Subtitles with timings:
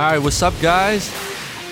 [0.00, 1.14] All right, what's up, guys?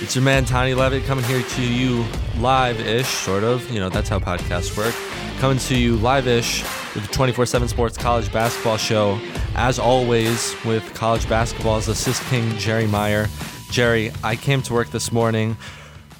[0.03, 2.05] It's your man Tani Levitt coming here to you
[2.37, 3.71] live-ish, sort of.
[3.71, 4.95] You know, that's how podcasts work.
[5.41, 6.63] Coming to you live-ish
[6.95, 9.19] with the 24/7 Sports College Basketball Show.
[9.55, 13.29] As always, with college basketball's assist king Jerry Meyer.
[13.71, 15.57] Jerry, I came to work this morning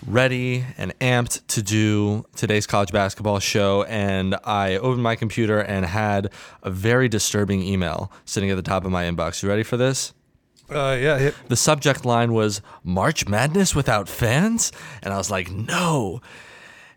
[0.07, 5.85] ready and amped to do today's college basketball show and I opened my computer and
[5.85, 6.31] had
[6.63, 9.43] a very disturbing email sitting at the top of my inbox.
[9.43, 10.15] You ready for this?
[10.71, 11.31] Uh, yeah.
[11.49, 14.73] The subject line was March Madness without fans?
[15.03, 16.21] And I was like, no.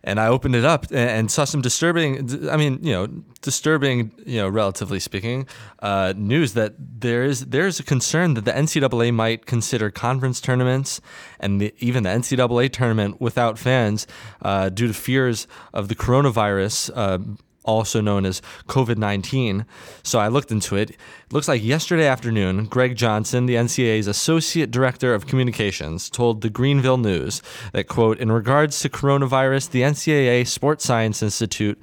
[0.03, 3.08] And I opened it up and saw some disturbing, I mean, you know,
[3.42, 5.47] disturbing, you know, relatively speaking,
[5.80, 11.02] uh, news that there is there's a concern that the NCAA might consider conference tournaments
[11.39, 14.08] and the, even the NCAA tournament without fans
[14.42, 17.19] uh, due to fears of the coronavirus uh,
[17.64, 19.66] also known as COVID 19.
[20.04, 20.92] So I looked into it.
[20.92, 20.98] It
[21.31, 26.98] looks like yesterday afternoon, Greg Johnson, the NCAA's Associate Director of Communications, told the Greenville
[26.98, 27.42] News
[27.73, 31.82] that, quote, in regards to coronavirus, the NCAA Sports Science Institute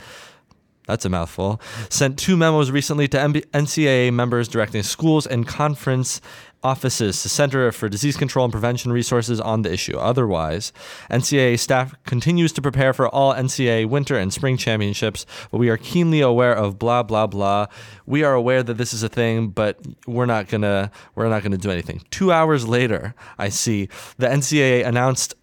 [0.89, 6.23] that's a mouthful, sent two memos recently to NCAA members directing schools and conference
[6.63, 9.97] offices to Center for Disease Control and Prevention resources on the issue.
[9.97, 10.73] Otherwise,
[11.11, 15.77] NCAA staff continues to prepare for all NCAA winter and spring championships, but we are
[15.77, 17.67] keenly aware of blah blah blah.
[18.07, 21.59] We are aware that this is a thing, but we're not gonna we're not gonna
[21.59, 22.03] do anything.
[22.11, 25.35] Two hours later, I see the NCAA announced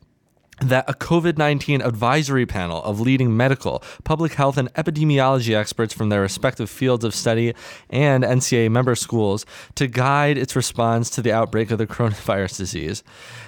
[0.61, 6.09] that a COVID 19 advisory panel of leading medical, public health, and epidemiology experts from
[6.09, 7.53] their respective fields of study
[7.89, 9.45] and NCAA member schools
[9.75, 13.03] to guide its response to the outbreak of the coronavirus disease.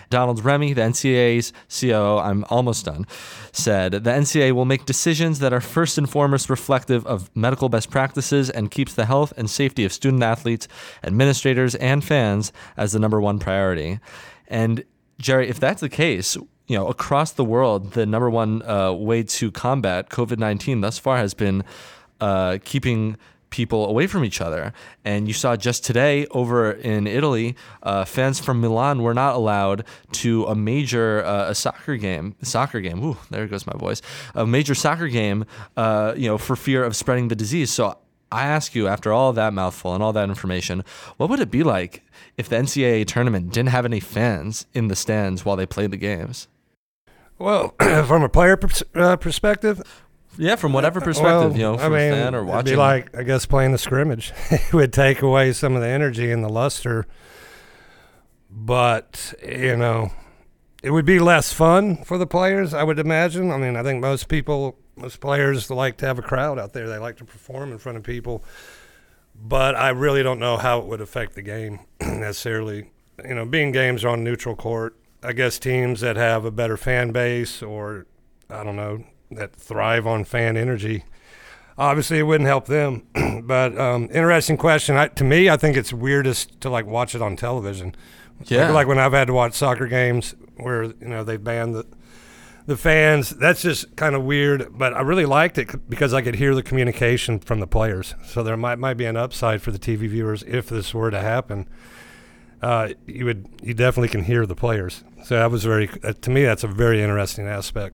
[0.09, 3.05] Donald Remy, the NCAA's COO, I'm almost done,
[3.51, 7.89] said the NCAA will make decisions that are first and foremost reflective of medical best
[7.89, 10.67] practices and keeps the health and safety of student athletes,
[11.03, 13.99] administrators, and fans as the number one priority.
[14.47, 14.83] And
[15.19, 19.23] Jerry, if that's the case, you know, across the world, the number one uh, way
[19.23, 21.63] to combat COVID 19 thus far has been
[22.19, 23.17] uh, keeping
[23.49, 24.73] people away from each other.
[25.05, 29.85] And you saw just today over in Italy, uh, fans from Milan were not allowed
[30.13, 32.35] to a major uh, a soccer game.
[32.41, 33.03] Soccer game.
[33.03, 34.01] Ooh, there goes my voice.
[34.35, 35.45] A major soccer game.
[35.75, 37.71] Uh, you know, for fear of spreading the disease.
[37.71, 37.97] So
[38.31, 40.83] I ask you, after all that mouthful and all that information,
[41.15, 42.03] what would it be like
[42.35, 45.97] if the NCAA tournament didn't have any fans in the stands while they played the
[45.97, 46.49] games?
[47.39, 49.81] Well, from a player pers- uh, perspective,
[50.37, 53.15] yeah, from whatever perspective, well, you know, from I mean, fan or it'd be like
[53.17, 54.33] I guess playing the scrimmage.
[54.51, 57.05] it would take away some of the energy and the luster,
[58.49, 60.11] but you know,
[60.83, 62.73] it would be less fun for the players.
[62.73, 63.51] I would imagine.
[63.51, 66.87] I mean, I think most people, most players like to have a crowd out there.
[66.87, 68.43] They like to perform in front of people,
[69.35, 72.91] but I really don't know how it would affect the game necessarily.
[73.27, 77.11] You know, being games on neutral court, I guess teams that have a better fan
[77.11, 78.05] base or
[78.49, 81.03] I don't know that thrive on fan energy.
[81.77, 83.07] Obviously, it wouldn't help them.
[83.43, 84.95] but um, interesting question.
[84.97, 87.95] I, to me, I think it's weirdest to like watch it on television.
[88.45, 88.65] Yeah.
[88.65, 91.85] Like, like when I've had to watch soccer games where you know they banned the
[92.67, 93.31] the fans.
[93.31, 94.77] That's just kind of weird.
[94.77, 98.13] But I really liked it because I could hear the communication from the players.
[98.25, 101.21] So there might might be an upside for the TV viewers if this were to
[101.21, 101.67] happen.
[102.61, 105.03] Uh, you would you definitely can hear the players.
[105.23, 107.93] So that was very uh, to me that's a very interesting aspect.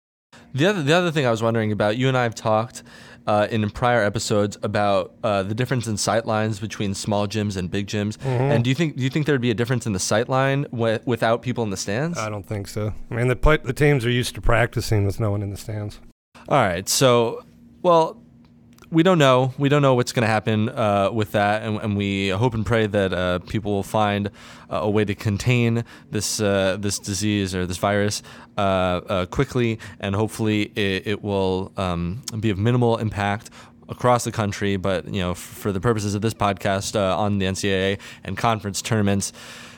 [0.54, 2.84] The other the other thing I was wondering about, you and I have talked
[3.26, 7.70] uh, in prior episodes about uh, the difference in sight lines between small gyms and
[7.70, 8.18] big gyms.
[8.18, 8.52] Mm-hmm.
[8.52, 10.64] And do you think do you think there'd be a difference in the sight line
[10.72, 12.18] wi- without people in the stands?
[12.18, 12.94] I don't think so.
[13.10, 15.58] I mean the play, the teams are used to practicing with no one in the
[15.58, 16.00] stands.
[16.50, 17.44] All right, so
[17.82, 18.23] well,
[18.94, 19.54] we don't know.
[19.58, 22.64] We don't know what's going to happen uh, with that, and, and, we hope and
[22.64, 24.28] pray that uh, people will find
[24.70, 28.22] uh, a way to contain this uh, this disease or this virus
[28.58, 33.50] uh, uh, quickly, and hopefully it, it will um, be of minimal impact
[33.90, 34.78] across the country.
[34.78, 39.34] But you know, for the purposes of this podcast on the NCAA and conference tournaments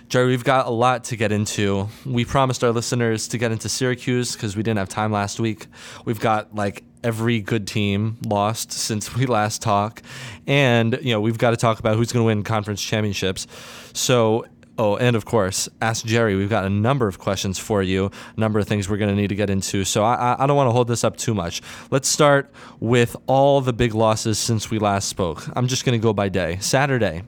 [0.08, 1.90] Jerry, we've got a lot to get into.
[2.06, 5.66] We promised our listeners to get into Syracuse because we didn't have time last week.
[6.06, 10.02] We've got like every good team lost since we last talked,
[10.48, 13.48] and you know we've got to talk about who's going to win conference championships.
[13.94, 14.46] So
[14.78, 16.36] Oh, and of course, ask Jerry.
[16.36, 19.20] We've got a number of questions for you, a number of things we're going to
[19.20, 19.86] need to get into.
[19.86, 21.62] So I, I don't want to hold this up too much.
[21.92, 25.48] Let's start with all the big losses since we last spoke.
[25.56, 26.58] I'm just going to go by day.
[26.60, 27.24] Saturday,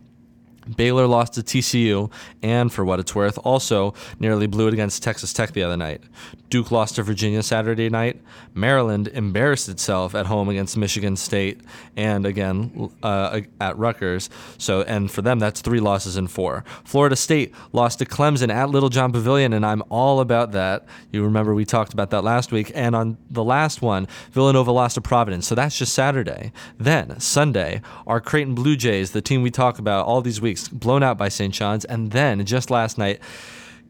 [0.75, 2.11] Baylor lost to TCU,
[2.41, 6.01] and for what it's worth, also nearly blew it against Texas Tech the other night.
[6.49, 8.21] Duke lost to Virginia Saturday night.
[8.53, 11.61] Maryland embarrassed itself at home against Michigan State,
[11.95, 14.29] and again uh, at Rutgers.
[14.57, 16.63] So, and for them, that's three losses in four.
[16.83, 20.85] Florida State lost to Clemson at Littlejohn Pavilion, and I'm all about that.
[21.11, 22.71] You remember we talked about that last week.
[22.75, 25.47] And on the last one, Villanova lost to Providence.
[25.47, 26.51] So that's just Saturday.
[26.77, 31.03] Then Sunday, our Creighton Blue Jays, the team we talk about all these weeks blown
[31.03, 31.53] out by St.
[31.53, 31.85] John's.
[31.85, 33.19] And then just last night,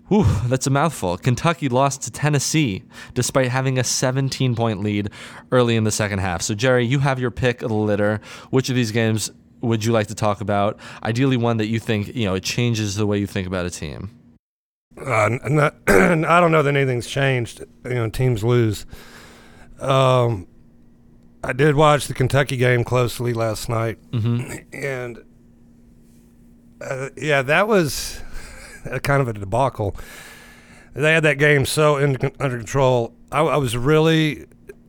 [0.08, 1.18] whew, that's a mouthful.
[1.18, 2.84] Kentucky lost to Tennessee
[3.14, 5.10] despite having a 17 point lead
[5.52, 6.42] early in the second half.
[6.42, 8.22] So, Jerry, you have your pick of the litter.
[8.50, 9.32] Which of these games
[9.62, 10.80] would you like to talk about?
[11.04, 13.70] Ideally, one that you think, you know, it changes the way you think about a
[13.70, 14.12] team.
[14.98, 17.64] Uh, not, I don't know that anything's changed.
[17.86, 18.86] You know, teams lose.
[19.80, 20.48] Um,
[21.44, 24.76] I did watch the Kentucky game closely last night, mm-hmm.
[24.76, 25.24] and
[26.82, 28.22] uh, yeah, that was
[29.04, 29.96] kind of a debacle.
[30.94, 33.14] They had that game so in, under control.
[33.32, 34.46] I, I, was really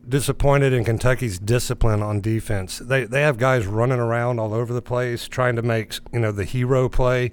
[0.08, 2.78] disappointed in Kentucky's discipline on defense.
[2.78, 6.32] They they have guys running around all over the place trying to make you know
[6.32, 7.32] the hero play,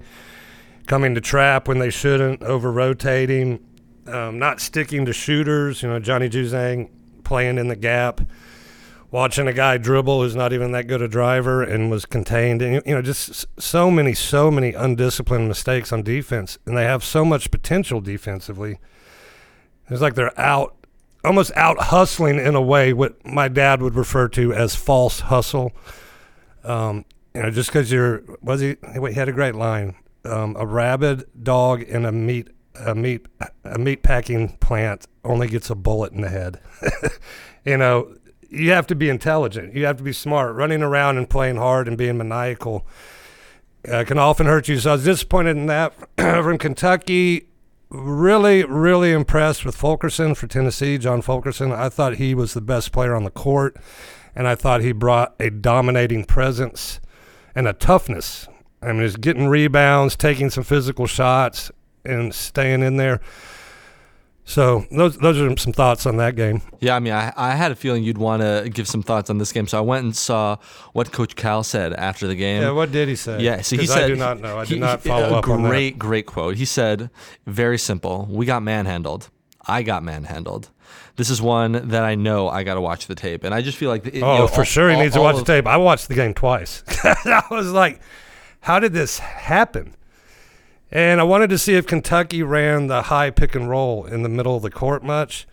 [0.86, 3.60] coming to trap when they shouldn't, over rotating,
[4.06, 5.82] um, not sticking to shooters.
[5.82, 6.90] You know Johnny Juzang
[7.24, 8.20] playing in the gap
[9.10, 12.62] watching a guy dribble who's not even that good a driver and was contained.
[12.62, 17.04] And you know just so many so many undisciplined mistakes on defense and they have
[17.04, 18.78] so much potential defensively.
[19.88, 20.74] It's like they're out
[21.24, 25.72] almost out hustling in a way what my dad would refer to as false hustle.
[26.64, 27.04] Um,
[27.34, 29.94] you know just because you're was he he had a great line
[30.24, 33.26] um, a rabid dog in a meat a meat
[33.64, 36.60] a meat packing plant only gets a bullet in the head.
[37.66, 38.14] You know
[38.50, 39.74] you have to be intelligent.
[39.74, 40.54] You have to be smart.
[40.54, 42.86] Running around and playing hard and being maniacal
[43.88, 44.78] uh, can often hurt you.
[44.78, 47.48] So I was disappointed in that from Kentucky.
[47.88, 51.72] Really, really impressed with Fulkerson for Tennessee, John Fulkerson.
[51.72, 53.76] I thought he was the best player on the court,
[54.34, 57.00] and I thought he brought a dominating presence
[57.54, 58.48] and a toughness.
[58.82, 61.70] I mean, he's getting rebounds, taking some physical shots,
[62.04, 63.20] and staying in there.
[64.48, 66.62] So those those are some thoughts on that game.
[66.78, 69.38] Yeah, I mean, I, I had a feeling you'd want to give some thoughts on
[69.38, 70.56] this game, so I went and saw
[70.92, 72.62] what Coach Cal said after the game.
[72.62, 73.40] Yeah, what did he say?
[73.40, 74.56] Yeah, so he said, I do not know.
[74.56, 75.98] I did he, not follow a up great, on that.
[75.98, 76.56] Great, quote.
[76.56, 77.10] He said,
[77.44, 78.28] very simple.
[78.30, 79.30] We got manhandled.
[79.66, 80.70] I got manhandled.
[81.16, 83.76] This is one that I know I got to watch the tape, and I just
[83.76, 85.44] feel like it, oh, you know, for all, sure he all, needs to watch the
[85.44, 85.66] tape.
[85.66, 86.84] I watched the game twice.
[87.04, 88.00] I was like,
[88.60, 89.96] how did this happen?
[90.90, 94.28] And I wanted to see if Kentucky ran the high pick and roll in the
[94.28, 95.46] middle of the court much.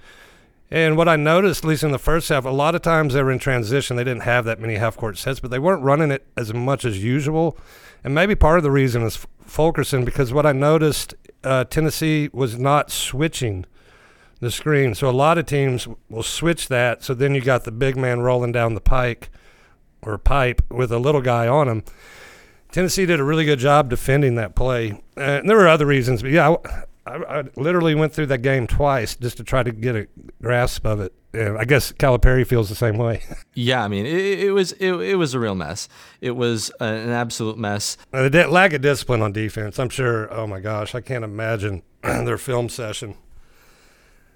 [0.69, 3.21] And what I noticed, at least in the first half, a lot of times they
[3.21, 3.95] were in transition.
[3.95, 6.83] They didn't have that many half court sets, but they weren't running it as much
[6.83, 7.57] as usual.
[8.03, 11.13] And maybe part of the reason is Fulkerson, because what I noticed,
[11.43, 13.65] uh, Tennessee was not switching
[14.39, 14.95] the screen.
[14.95, 17.03] So a lot of teams will switch that.
[17.03, 19.29] So then you got the big man rolling down the pike
[20.01, 21.83] or pipe with a little guy on him.
[22.73, 24.93] Tennessee did a really good job defending that play.
[25.15, 28.39] Uh, and there were other reasons, but yeah, I, I, I, literally went through that
[28.39, 30.07] game twice just to try to get a
[30.41, 31.13] grasp of it.
[31.35, 33.21] Uh, I guess Calipari feels the same way.
[33.53, 35.87] yeah, I mean, it, it was it, it, was a real mess.
[36.19, 37.95] It was an absolute mess.
[38.11, 39.77] Uh, the de- lack of discipline on defense.
[39.77, 40.33] I'm sure.
[40.33, 43.15] Oh my gosh, I can't imagine their film session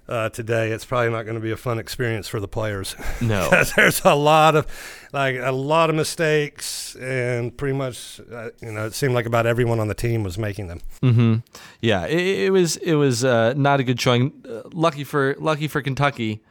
[0.08, 2.96] uh, today, it's probably not going to be a fun experience for the players.
[3.20, 4.66] No, there's a lot of
[5.12, 9.46] like a lot of mistakes, and pretty much, uh, you know, it seemed like about
[9.46, 10.80] everyone on the team was making them.
[11.02, 11.34] Mm-hmm.
[11.80, 14.32] Yeah, it, it, was it was uh, not a good showing.
[14.48, 16.42] Uh, lucky for lucky for Kentucky,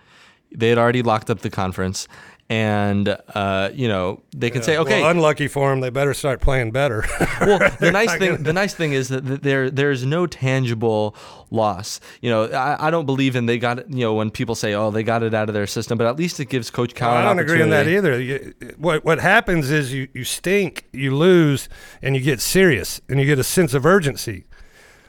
[0.52, 2.08] they had already locked up the conference,
[2.50, 6.14] and uh, you know they can yeah, say, okay, well, unlucky for them, they better
[6.14, 7.04] start playing better.
[7.42, 11.16] well, the nice thing, the nice thing is that there there's no tangible
[11.50, 12.00] loss.
[12.22, 13.88] You know, I, I don't believe in they got it.
[13.90, 16.16] You know, when people say, oh, they got it out of their system, but at
[16.16, 17.12] least it gives Coach Cal.
[17.12, 18.20] Well, I don't agree on that either.
[18.20, 21.68] You, what what happens is you you stink, you lose,
[22.02, 24.46] and you get serious, and you get a sense of urgency.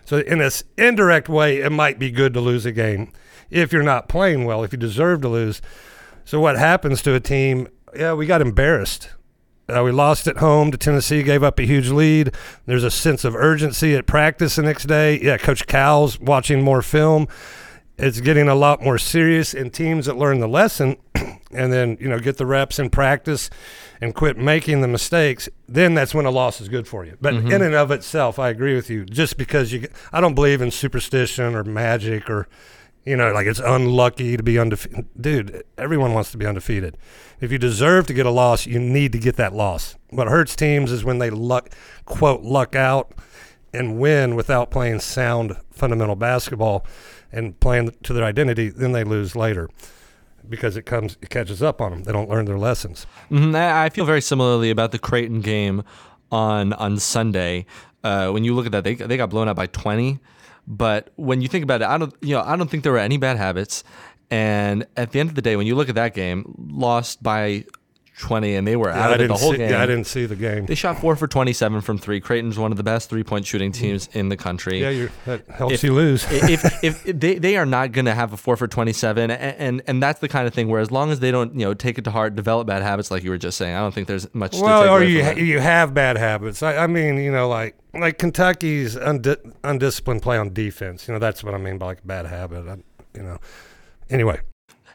[0.05, 3.13] So in this indirect way, it might be good to lose a game
[3.51, 5.63] if you're not playing well, if you deserve to lose.
[6.29, 7.69] So what happens to a team?
[7.97, 9.09] Yeah, we got embarrassed.
[9.67, 12.35] Uh, we lost at home to Tennessee, gave up a huge lead.
[12.67, 15.19] There's a sense of urgency at practice the next day.
[15.23, 17.29] Yeah, Coach Cal's watching more film.
[17.97, 20.99] It's getting a lot more serious, and teams that learn the lesson
[21.51, 23.49] and then you know get the reps in practice
[24.03, 27.17] and quit making the mistakes, then that's when a loss is good for you.
[27.23, 29.07] But in and of itself, I agree with you.
[29.07, 32.49] Just because you, I don't believe in superstition or magic or,
[33.05, 35.07] you know, like it's unlucky to be undefeated.
[35.21, 36.97] Dude, everyone wants to be undefeated.
[37.41, 39.97] If you deserve to get a loss, you need to get that loss.
[40.11, 41.71] What hurts teams is when they luck,
[42.05, 43.13] quote, luck out
[43.73, 46.85] and win without playing sound fundamental basketball
[47.31, 49.69] and playing to their identity, then they lose later
[50.49, 52.03] because it comes it catches up on them.
[52.05, 53.07] They don't learn their lessons.
[53.31, 55.83] Mhm, I feel very similarly about the Creighton game
[56.33, 57.67] on on Sunday.
[58.03, 60.19] Uh, when you look at that, they they got blown out by 20.
[60.69, 62.99] But when you think about it, I don't you know I don't think there were
[62.99, 63.83] any bad habits.
[64.31, 67.65] And at the end of the day, when you look at that game, lost by
[68.19, 69.71] 20, and they were Yeah, out I of it the whole see, game.
[69.71, 70.67] Yeah, I didn't see the game.
[70.67, 72.21] They shot four for 27 from three.
[72.21, 73.77] Creighton's one of the best three point shooting mm.
[73.77, 74.81] teams in the country.
[74.81, 76.27] yeah, you're, that helps If- you lose.
[76.31, 79.83] if, if they, they are not going to have a four for 27 and, and
[79.87, 81.99] and that's the kind of thing where as long as they don't you know take
[81.99, 84.33] it to heart develop bad habits like you were just saying i don't think there's
[84.35, 86.63] much to well, or oh, away you ha- you have bad habits.
[86.63, 91.09] I, I mean, you know, like like Kentucky's undi- undisciplined play on defense.
[91.09, 92.69] You know, that's what I mean by like a bad habit.
[92.69, 92.77] I,
[93.17, 93.39] you know.
[94.11, 94.41] Anyway,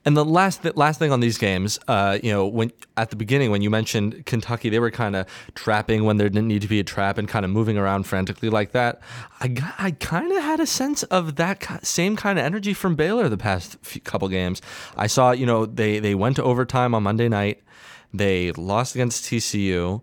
[0.05, 3.15] And the last th- last thing on these games, uh, you know, when at the
[3.15, 6.67] beginning when you mentioned Kentucky, they were kind of trapping when there didn't need to
[6.67, 9.01] be a trap and kind of moving around frantically like that.
[9.39, 12.95] I got, I kind of had a sense of that same kind of energy from
[12.95, 14.61] Baylor the past few, couple games.
[14.97, 17.63] I saw, you know, they they went to overtime on Monday night.
[18.13, 20.01] They lost against TCU.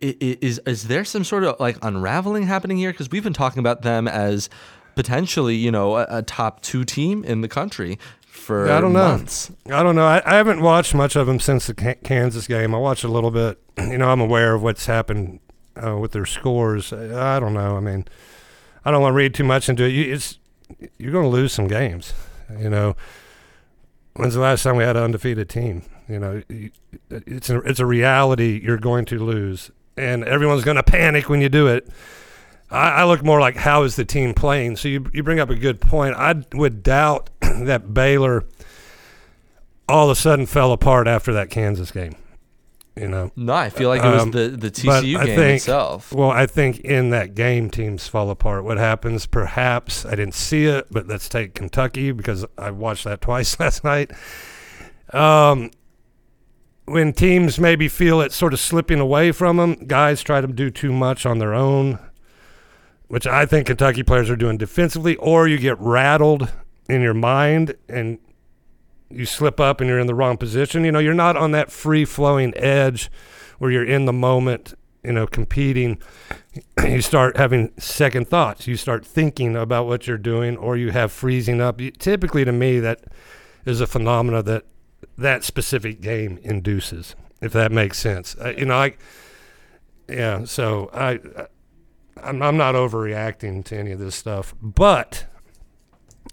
[0.00, 2.90] Is is there some sort of like unraveling happening here?
[2.90, 4.50] Because we've been talking about them as
[4.96, 7.98] potentially, you know, a, a top two team in the country
[8.36, 9.08] for I don't know.
[9.08, 9.50] months.
[9.66, 10.06] I don't know.
[10.06, 12.74] I, I haven't watched much of them since the Ka- Kansas game.
[12.74, 13.58] I watched a little bit.
[13.78, 15.40] You know, I'm aware of what's happened
[15.76, 16.92] uh, with their scores.
[16.94, 17.76] I don't know.
[17.76, 18.06] I mean,
[18.86, 19.88] I don't want to read too much into it.
[19.90, 20.38] You, it's
[20.96, 22.14] you're going to lose some games.
[22.58, 22.96] You know,
[24.14, 25.82] when's the last time we had an undefeated team?
[26.08, 26.42] You know,
[27.10, 28.60] it's a, it's a reality.
[28.64, 31.86] You're going to lose, and everyone's going to panic when you do it.
[32.70, 34.76] I, I look more like how is the team playing.
[34.76, 36.14] So you you bring up a good point.
[36.16, 38.44] I would doubt that Baylor
[39.88, 42.16] all of a sudden fell apart after that Kansas game.
[42.96, 45.36] You know, No, I feel like it was Um, the the but TCU I game
[45.36, 46.12] think- itself.
[46.14, 48.64] Well, I think in that game, teams fall apart.
[48.64, 49.26] What happens?
[49.26, 53.84] Perhaps I didn't see it, but let's take Kentucky because I watched that twice last
[53.84, 54.12] night.
[55.12, 55.70] Um,
[56.86, 60.70] when teams maybe feel it sort of slipping away from them, guys try to do
[60.70, 61.98] too much on their own,
[63.08, 66.52] which I think Kentucky players are doing defensively, or you get rattled
[66.88, 68.18] in your mind and
[69.10, 70.84] you slip up and you're in the wrong position.
[70.84, 73.10] You know, you're not on that free flowing edge
[73.58, 75.98] where you're in the moment, you know, competing.
[76.82, 78.66] You start having second thoughts.
[78.66, 81.80] You start thinking about what you're doing, or you have freezing up.
[81.98, 83.04] Typically, to me, that
[83.66, 84.64] is a phenomena that
[85.18, 88.36] that specific game induces, if that makes sense.
[88.42, 88.96] Uh, you know, I,
[90.08, 91.18] yeah, so I,
[92.22, 95.26] I'm, I'm not overreacting to any of this stuff, but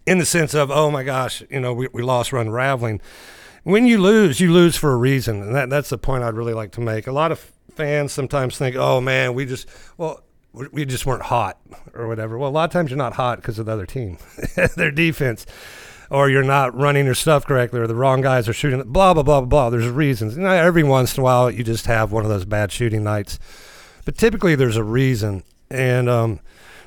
[0.06, 3.02] in the sense of, oh my gosh, you know, we, we lost, we're unraveling.
[3.64, 6.54] When you lose, you lose for a reason, and that, that's the point I'd really
[6.54, 7.08] like to make.
[7.08, 7.40] A lot of
[7.74, 10.24] fans sometimes think, oh man, we just, well,
[10.54, 11.60] we just weren't hot
[11.94, 12.38] or whatever.
[12.38, 14.18] Well, a lot of times you're not hot because of the other team,
[14.76, 15.46] their defense,
[16.12, 18.84] or you're not running your stuff correctly, or the wrong guys are shooting.
[18.84, 19.48] Blah blah blah blah.
[19.48, 19.70] blah.
[19.72, 20.36] There's reasons.
[20.36, 23.04] You know, every once in a while, you just have one of those bad shooting
[23.04, 23.40] nights,
[24.06, 26.40] but typically there's a reason, and um,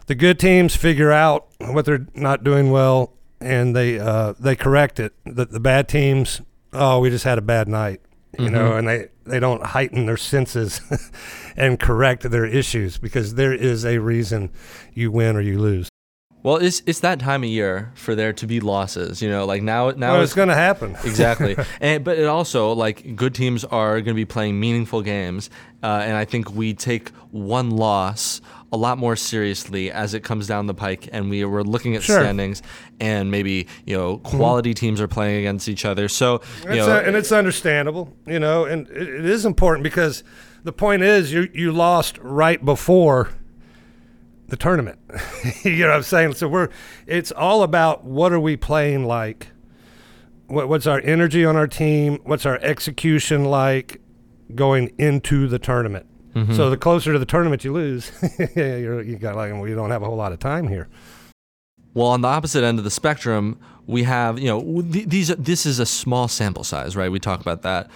[0.06, 5.00] the good teams figure out what they're not doing well and they uh, they correct
[5.00, 5.12] it.
[5.24, 6.40] The, the bad teams,
[6.72, 8.00] oh, we just had a bad night,
[8.38, 10.80] you know, and they, they don't heighten their senses
[11.56, 14.50] and correct their issues because there is a reason
[14.94, 15.88] you win or you lose.
[16.42, 19.20] Well, it's it's that time of year for there to be losses.
[19.20, 20.96] You know, like now now Well, it's going to happen.
[21.04, 21.56] exactly.
[21.80, 25.50] and but it also like good teams are going to be playing meaningful games,
[25.82, 28.40] uh, and I think we take one loss
[28.72, 32.02] a lot more seriously as it comes down the pike, and we were looking at
[32.02, 32.16] Sure.
[32.16, 32.24] Mm-hmm.
[32.24, 32.62] standings,
[33.00, 36.08] and maybe you know quality teams are playing against each other.
[36.08, 39.84] So you It's know, a- and it's understandable, you know, and it, it is important
[39.84, 40.24] because
[40.64, 43.30] the point is you you lost right before
[44.48, 44.98] the tournament.
[45.64, 46.34] you know what I'm saying?
[46.34, 46.68] So we're
[47.06, 49.48] it's all about what are we playing like?
[50.48, 52.18] What, what's our energy on our team?
[52.24, 54.00] What's our execution like
[54.54, 56.06] going into the tournament?
[56.54, 58.12] So the closer to the tournament you lose,
[58.56, 60.86] you're, you got like we don't have a whole lot of time here.
[61.94, 65.28] Well, on the opposite end of the spectrum, we have you know th- these.
[65.28, 67.10] This is a small sample size, right?
[67.10, 67.88] We talk about that.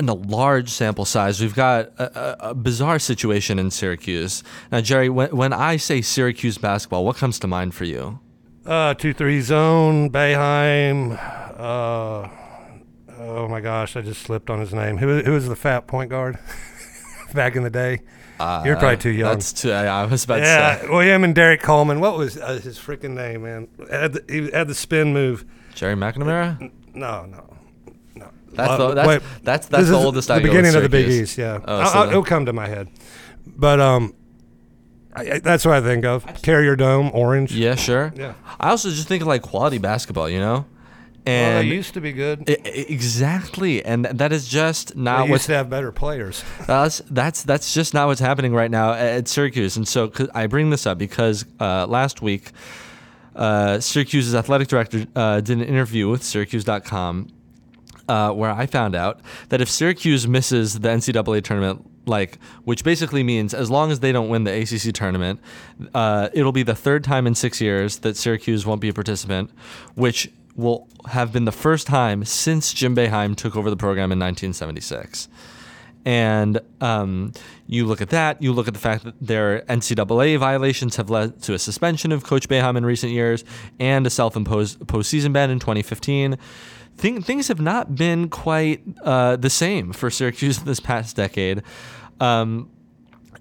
[0.00, 4.42] in a large sample size, we've got a, a, a bizarre situation in Syracuse.
[4.72, 8.18] Now, Jerry, when, when I say Syracuse basketball, what comes to mind for you?
[8.66, 11.12] Uh, two three zone, Boeheim.
[11.56, 12.28] Uh,
[13.20, 14.96] oh my gosh, I just slipped on his name.
[14.98, 16.38] Who who was the fat point guard
[17.34, 18.00] back in the day?
[18.40, 19.32] You're probably too young.
[19.34, 20.88] That's too, I was about to yeah, say.
[20.88, 21.98] well, him and Derrick Coleman.
[22.00, 23.66] What was uh, his freaking name, man?
[23.90, 25.44] Had the, he had the spin move.
[25.74, 26.70] Gerry McNamara?
[26.94, 27.56] No, no.
[28.14, 28.30] No.
[28.52, 31.08] That's, Uh, the, that's, wait, that's, that's the oldest I with beginning of the Big.
[31.08, 31.36] East.
[31.36, 32.88] Yeah, Oh, so I'll- the- it'll come to my head.
[33.46, 34.14] But um,
[35.16, 36.24] I, I, that's what I think of.
[36.42, 37.52] Carrier Dome, orange.
[37.52, 38.12] Yeah, sure.
[38.16, 38.34] Yeah.
[38.60, 40.64] I also just think of like quality basketball, you know?
[41.28, 42.44] Well, And they used to be good.
[42.48, 46.42] Exactly, and that is just They not used what's to have better players.
[46.66, 49.76] that's that's that's just not what's happening right now at at Syracuse.
[49.76, 52.52] And so I bring this up because uh, last week,
[53.36, 57.28] uh, Syracuse's athletic director uh, did an interview with Syracuse.com
[58.08, 59.20] uh, where I found out
[59.50, 64.12] that if Syracuse misses the NCAA tournament, like which basically means as long as they
[64.12, 65.40] don't win the ACC tournament,
[65.94, 69.50] uh, it'll be the third time in six years that Syracuse won't be a participant,
[69.94, 74.18] which will have been the first time since Jim Boeheim took over the program in
[74.18, 75.28] 1976.
[76.04, 77.32] And um,
[77.66, 81.40] you look at that, you look at the fact that their NCAA violations have led
[81.42, 83.44] to a suspension of Coach Boeheim in recent years
[83.78, 86.36] and a self imposed postseason ban in 2015.
[86.96, 91.62] Thing, things have not been quite uh, the same for Syracuse this past decade.
[92.20, 92.70] Um,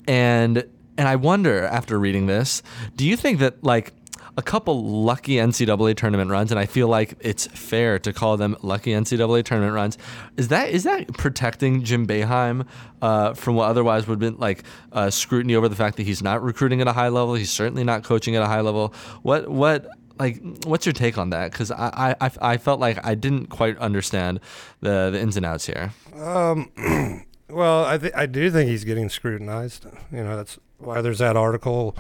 [0.07, 0.63] and
[0.99, 2.61] and I wonder after reading this,
[2.95, 3.93] do you think that like
[4.37, 8.55] a couple lucky NCAA tournament runs, and I feel like it's fair to call them
[8.61, 9.97] lucky NCAA tournament runs,
[10.37, 12.67] is that is that protecting Jim Boeheim
[13.01, 16.21] uh, from what otherwise would have been like uh, scrutiny over the fact that he's
[16.21, 18.93] not recruiting at a high level, he's certainly not coaching at a high level.
[19.23, 19.87] What what
[20.19, 21.51] like what's your take on that?
[21.51, 24.39] Because I, I I felt like I didn't quite understand
[24.81, 25.91] the the ins and outs here.
[26.15, 26.71] Um.
[27.49, 29.85] Well, I th- I do think he's getting scrutinized.
[30.11, 31.95] You know, that's why there's that article.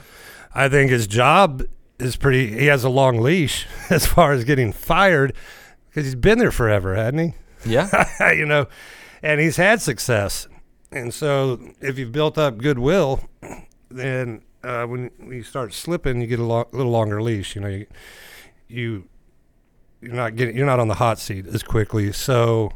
[0.53, 1.63] I think his job
[1.99, 2.57] is pretty.
[2.57, 5.33] He has a long leash as far as getting fired
[5.89, 7.33] because he's been there forever, hadn't he?
[7.71, 8.07] Yeah.
[8.31, 8.67] you know,
[9.21, 10.47] and he's had success.
[10.91, 13.21] And so, if you've built up goodwill,
[13.89, 17.55] then uh, when you start slipping, you get a lo- little longer leash.
[17.55, 17.87] You know, you,
[18.67, 19.03] you
[20.01, 22.11] you're not getting you're not on the hot seat as quickly.
[22.11, 22.71] So,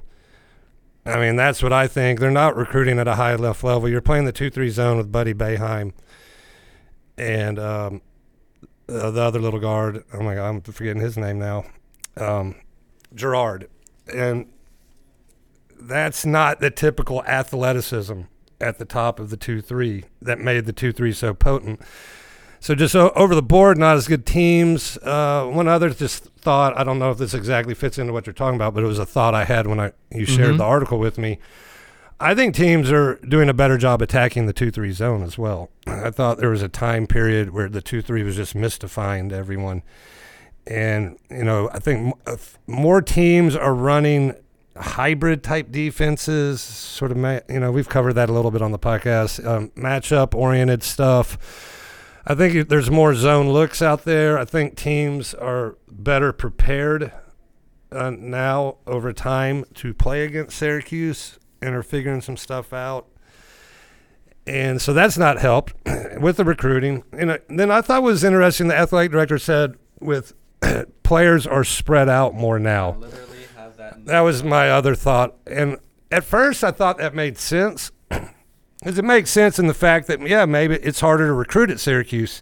[1.06, 2.20] I mean, that's what I think.
[2.20, 3.88] They're not recruiting at a high enough level.
[3.88, 5.94] You're playing the two three zone with Buddy Boeheim,
[7.18, 8.02] and um,
[8.90, 10.04] uh, the other little guard.
[10.14, 11.66] Oh my God, I'm forgetting his name now.
[12.18, 12.56] Um,
[13.16, 13.70] Girard,
[14.14, 14.48] and
[15.80, 18.22] that's not the typical athleticism
[18.60, 21.82] at the top of the two three that made the two three so potent.
[22.60, 24.98] So just o- over the board, not as good teams.
[25.00, 26.78] Uh, one other just thought.
[26.78, 29.00] I don't know if this exactly fits into what you're talking about, but it was
[29.00, 30.58] a thought I had when I you shared Mhm.
[30.60, 31.40] the article with me.
[32.22, 35.72] I think teams are doing a better job attacking the two three zone as well.
[35.88, 39.36] I thought there was a time period where the two three was just mystifying to
[39.36, 39.82] everyone,
[40.68, 44.36] and you know I think uh, more teams are running
[44.78, 46.62] hybrid type defenses.
[46.62, 47.18] Sort of,
[47.50, 49.44] you know, we've covered that a little bit on the podcast.
[49.46, 51.80] Um, matchup oriented stuff.
[52.28, 54.38] I think there's more zone looks out there.
[54.38, 57.12] I think teams are better prepared
[57.92, 63.08] uh, now over time to play against Syracuse and are figuring some stuff out.
[64.48, 65.74] And so that's not helped
[66.20, 67.04] with the recruiting.
[67.14, 68.68] And then I thought was interesting.
[68.68, 70.34] The athletic director said with
[71.04, 72.98] players are spread out more now.
[74.06, 75.36] That was my other thought.
[75.46, 75.78] And
[76.12, 77.92] at first, I thought that made sense.
[78.80, 81.80] Because it makes sense in the fact that, yeah, maybe it's harder to recruit at
[81.80, 82.42] Syracuse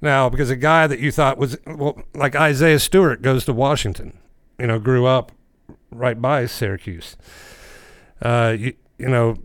[0.00, 4.16] now because a guy that you thought was, well, like Isaiah Stewart goes to Washington,
[4.56, 5.32] you know, grew up
[5.90, 7.16] right by Syracuse.
[8.22, 9.36] Uh, you, you know,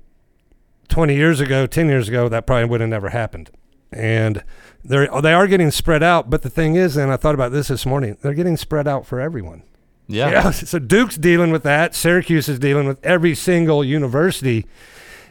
[0.89, 3.49] 20 years ago, 10 years ago, that probably would have never happened.
[3.91, 4.43] And
[4.83, 6.29] they're, they are getting spread out.
[6.29, 9.05] But the thing is, and I thought about this this morning, they're getting spread out
[9.05, 9.63] for everyone.
[10.07, 10.29] Yeah.
[10.29, 10.51] Yeah.
[10.51, 11.95] So Duke's dealing with that.
[11.95, 14.65] Syracuse is dealing with every single university.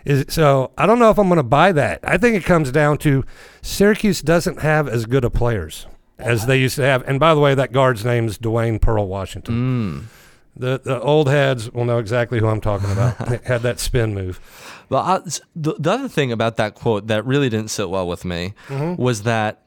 [0.04, 2.00] Is so I don't know if I'm going to buy that.
[2.02, 3.24] I think it comes down to
[3.60, 5.86] Syracuse doesn't have as good of players
[6.18, 7.06] as they used to have.
[7.08, 10.08] And by the way, that guard's name is Dwayne Pearl Washington.
[10.54, 13.16] The the old heads will know exactly who I'm talking about.
[13.44, 14.40] Had that spin move.
[14.88, 15.20] Well, I,
[15.56, 19.00] the, the other thing about that quote that really didn't sit well with me mm-hmm.
[19.00, 19.62] was that,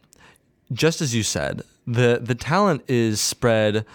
[0.72, 3.86] just as you said, the the talent is spread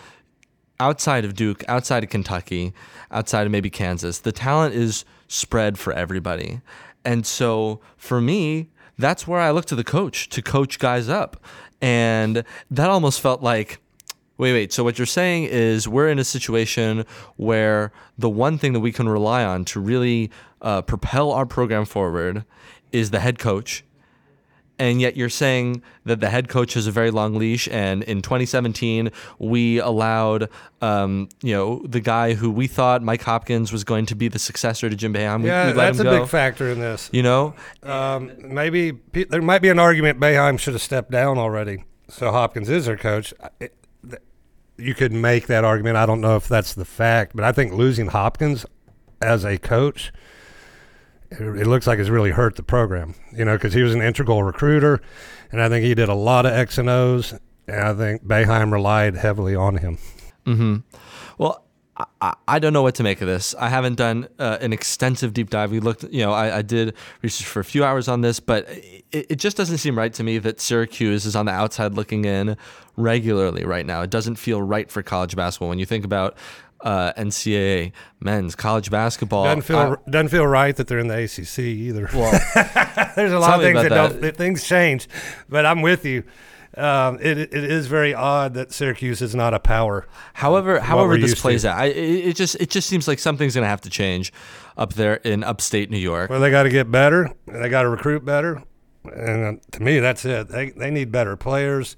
[0.80, 2.72] outside of Duke, outside of Kentucky,
[3.12, 4.18] outside of maybe Kansas.
[4.18, 6.60] The talent is spread for everybody,
[7.04, 11.36] and so for me, that's where I look to the coach to coach guys up,
[11.80, 13.79] and that almost felt like
[14.40, 14.72] Wait, wait.
[14.72, 17.04] So what you're saying is we're in a situation
[17.36, 20.30] where the one thing that we can rely on to really
[20.62, 22.46] uh, propel our program forward
[22.90, 23.84] is the head coach.
[24.78, 27.68] And yet you're saying that the head coach has a very long leash.
[27.70, 30.48] And in 2017, we allowed,
[30.80, 34.38] um, you know, the guy who we thought Mike Hopkins was going to be the
[34.38, 35.42] successor to Jim Boeheim.
[35.42, 36.20] We, yeah, we that's a go.
[36.20, 37.10] big factor in this.
[37.12, 41.84] You know, Um, maybe there might be an argument Boeheim should have stepped down already.
[42.08, 43.34] So Hopkins is their coach.
[44.80, 45.96] You could make that argument.
[45.96, 48.66] I don't know if that's the fact, but I think losing Hopkins
[49.20, 50.12] as a coach,
[51.30, 53.14] it, it looks like it's really hurt the program.
[53.32, 55.00] You know, because he was an integral recruiter,
[55.52, 57.34] and I think he did a lot of X and O's.
[57.66, 59.98] And I think Boeheim relied heavily on him.
[60.46, 60.76] Mm-hmm.
[61.38, 61.64] Well,
[62.20, 63.54] I- I, don't know what to make of this.
[63.58, 65.70] I haven't done uh, an extensive deep dive.
[65.70, 68.68] We looked, you know, I, I did research for a few hours on this, but
[68.68, 72.24] it, it just doesn't seem right to me that Syracuse is on the outside looking
[72.24, 72.56] in
[72.96, 74.02] regularly right now.
[74.02, 75.68] It doesn't feel right for college basketball.
[75.68, 76.36] When you think about
[76.82, 81.22] uh, NCAA men's college basketball, Doesn't feel I- doesn't feel right that they're in the
[81.24, 82.08] ACC either.
[82.14, 82.30] well,
[83.16, 83.94] There's a lot of things that, that.
[83.94, 85.08] don't that things change,
[85.48, 86.24] but I'm with you.
[86.76, 90.06] Um, it it is very odd that Syracuse is not a power.
[90.34, 91.42] However, however this used to.
[91.42, 93.90] plays out, I, it, it just it just seems like something's going to have to
[93.90, 94.32] change
[94.76, 96.30] up there in upstate New York.
[96.30, 97.34] Well, they got to get better.
[97.46, 98.62] They got to recruit better,
[99.04, 100.48] and uh, to me, that's it.
[100.48, 101.96] They they need better players,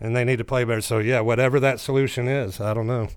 [0.00, 0.82] and they need to play better.
[0.82, 3.08] So yeah, whatever that solution is, I don't know.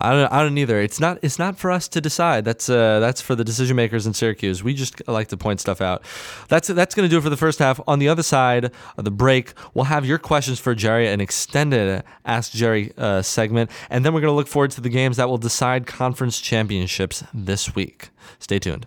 [0.00, 0.80] I don't, I don't either.
[0.80, 2.44] It's not it's not for us to decide.
[2.44, 4.62] That's uh that's for the decision makers in Syracuse.
[4.62, 6.04] We just like to point stuff out.
[6.48, 7.80] That's that's going to do it for the first half.
[7.86, 12.04] On the other side of the break, we'll have your questions for Jerry, an extended
[12.24, 15.28] Ask Jerry uh, segment, and then we're going to look forward to the games that
[15.28, 18.10] will decide conference championships this week.
[18.38, 18.86] Stay tuned.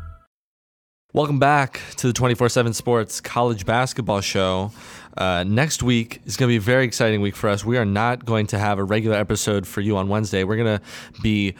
[1.13, 4.71] Welcome back to the 24 7 Sports College Basketball Show.
[5.17, 7.65] Uh, next week is going to be a very exciting week for us.
[7.65, 10.45] We are not going to have a regular episode for you on Wednesday.
[10.45, 11.55] We're going to be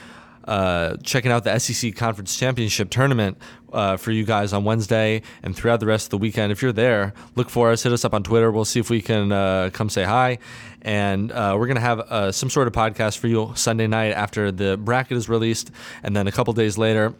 [0.46, 3.38] uh, checking out the SEC Conference Championship Tournament
[3.74, 6.54] uh, for you guys on Wednesday and throughout the rest of the weekend.
[6.54, 7.84] If you're there, look for us.
[7.84, 8.52] Hit us up on Twitter.
[8.52, 10.38] We'll see if we can uh, come say hi.
[10.82, 14.14] And uh, we're going to have uh, some sort of podcast for you Sunday night
[14.14, 15.72] after the bracket is released.
[16.04, 17.14] And then a couple days later,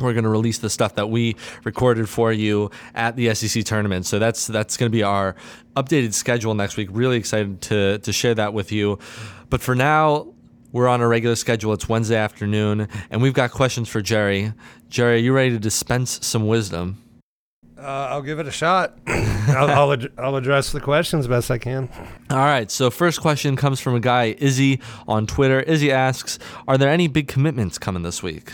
[0.00, 4.06] we're going to release the stuff that we recorded for you at the SEC tournament.
[4.06, 5.36] So that's that's going to be our
[5.76, 6.88] updated schedule next week.
[6.90, 8.98] Really excited to to share that with you.
[9.48, 10.32] But for now,
[10.72, 11.72] we're on a regular schedule.
[11.72, 14.52] It's Wednesday afternoon, and we've got questions for Jerry.
[14.88, 17.02] Jerry, are you ready to dispense some wisdom?
[17.80, 18.98] Uh, I'll give it a shot.
[19.06, 21.88] I'll, I'll, ad- I'll address the questions best I can.
[22.28, 22.70] All right.
[22.70, 25.60] So first question comes from a guy Izzy on Twitter.
[25.60, 28.52] Izzy asks, "Are there any big commitments coming this week?"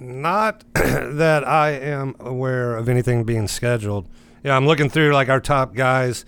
[0.00, 4.08] Not that I am aware of anything being scheduled.
[4.44, 6.24] Yeah, I'm looking through like our top guys.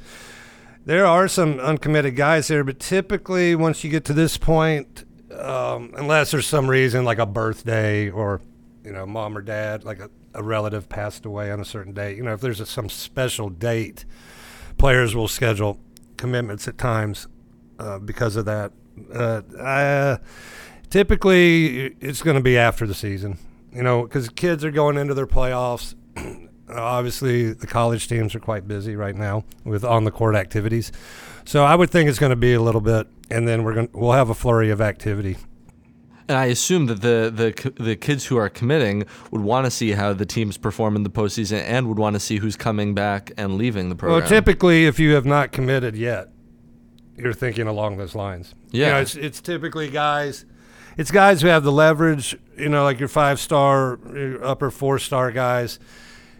[0.84, 5.92] There are some uncommitted guys here, but typically once you get to this point, um,
[5.96, 8.40] unless there's some reason like a birthday or
[8.84, 12.16] you know mom or dad, like a, a relative passed away on a certain date,
[12.16, 14.04] you know if there's a, some special date,
[14.78, 15.78] players will schedule
[16.16, 17.28] commitments at times
[17.78, 18.72] uh, because of that.
[19.14, 20.16] Uh, uh,
[20.90, 23.38] typically, it's going to be after the season,
[23.74, 25.94] you know, because kids are going into their playoffs.
[26.72, 30.92] Uh, obviously, the college teams are quite busy right now with on the court activities,
[31.44, 33.88] so I would think it's going to be a little bit, and then we're going
[33.88, 35.36] to we'll have a flurry of activity.
[36.28, 39.90] And I assume that the the the kids who are committing would want to see
[39.90, 43.32] how the teams perform in the postseason and would want to see who's coming back
[43.36, 44.20] and leaving the program.
[44.20, 46.28] Well, typically, if you have not committed yet,
[47.16, 48.54] you're thinking along those lines.
[48.70, 48.92] You Yeah.
[48.92, 50.44] know, it's, it's typically guys.
[51.00, 52.36] It's guys who have the leverage.
[52.58, 55.78] You know, like your five star, your upper four star guys.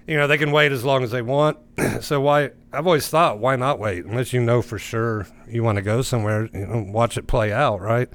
[0.06, 1.56] You know, they can wait as long as they want.
[2.02, 2.50] so why?
[2.70, 6.02] I've always thought, why not wait unless you know for sure you want to go
[6.02, 6.50] somewhere.
[6.52, 8.10] You know, watch it play out, right?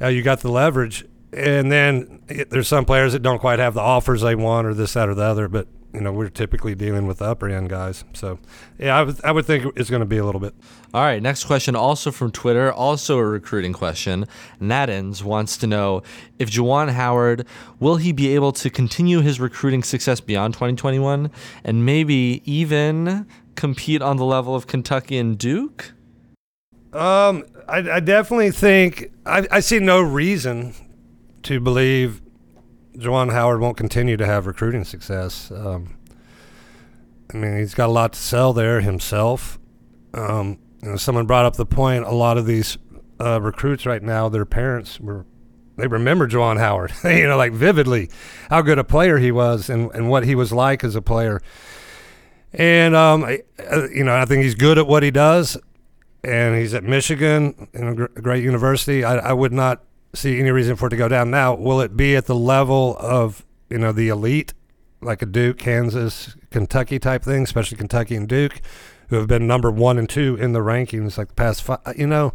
[0.00, 3.74] Uh, you got the leverage, and then it, there's some players that don't quite have
[3.74, 5.48] the offers they want, or this, that, or the other.
[5.48, 8.04] But you know, we're typically dealing with the upper end guys.
[8.12, 8.38] So,
[8.78, 10.54] yeah, I would, I would think it's going to be a little bit.
[10.92, 14.26] All right, next question, also from Twitter, also a recruiting question.
[14.60, 16.02] Nadins wants to know
[16.38, 17.46] if Juwan Howard
[17.78, 21.30] will he be able to continue his recruiting success beyond 2021
[21.62, 25.92] and maybe even compete on the level of Kentucky and Duke?
[26.92, 30.74] Um, I, I definitely think I, I see no reason
[31.44, 32.20] to believe
[32.96, 35.50] Juwan Howard won't continue to have recruiting success.
[35.50, 35.96] Um,
[37.32, 39.58] I mean, he's got a lot to sell there himself.
[40.12, 42.04] Um, you know, someone brought up the point.
[42.04, 42.78] A lot of these
[43.20, 45.26] uh, recruits right now, their parents were
[45.76, 48.08] they remember Juwan Howard, you know, like vividly,
[48.48, 51.40] how good a player he was and, and what he was like as a player.
[52.52, 55.58] And um, I, uh, you know, I think he's good at what he does,
[56.22, 59.02] and he's at Michigan, gr- a great university.
[59.02, 59.82] I, I would not
[60.14, 61.30] see any reason for it to go down.
[61.30, 64.54] Now, will it be at the level of you know the elite,
[65.00, 68.60] like a Duke, Kansas, Kentucky type thing, especially Kentucky and Duke,
[69.08, 71.80] who have been number one and two in the rankings like the past five?
[71.96, 72.34] You know,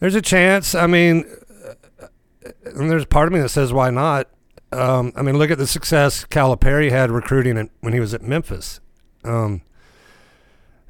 [0.00, 0.74] there's a chance.
[0.74, 1.24] I mean,
[1.66, 4.28] uh, and there's part of me that says why not.
[4.72, 8.22] Um, I mean, look at the success Calipari had recruiting it when he was at
[8.22, 8.80] Memphis.
[9.24, 9.62] Um,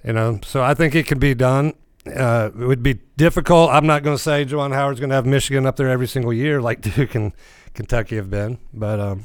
[0.02, 1.74] you know, so I think it can be done.
[2.06, 3.70] Uh, it would be difficult.
[3.70, 6.32] I'm not going to say Juwan Howard's going to have Michigan up there every single
[6.32, 7.32] year like Duke and
[7.74, 9.24] Kentucky have been, but um,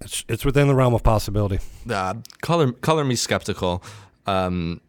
[0.00, 1.58] it's it's within the realm of possibility.
[1.88, 3.82] Uh, color color me skeptical.
[4.26, 4.80] Um,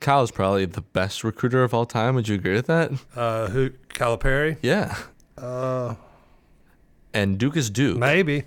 [0.00, 2.14] Cal is probably the best recruiter of all time.
[2.14, 2.92] Would you agree with that?
[3.16, 4.56] Uh, who Calipari?
[4.62, 4.96] Yeah.
[5.36, 5.94] Uh,
[7.12, 7.98] and Duke is Duke.
[7.98, 8.44] Maybe.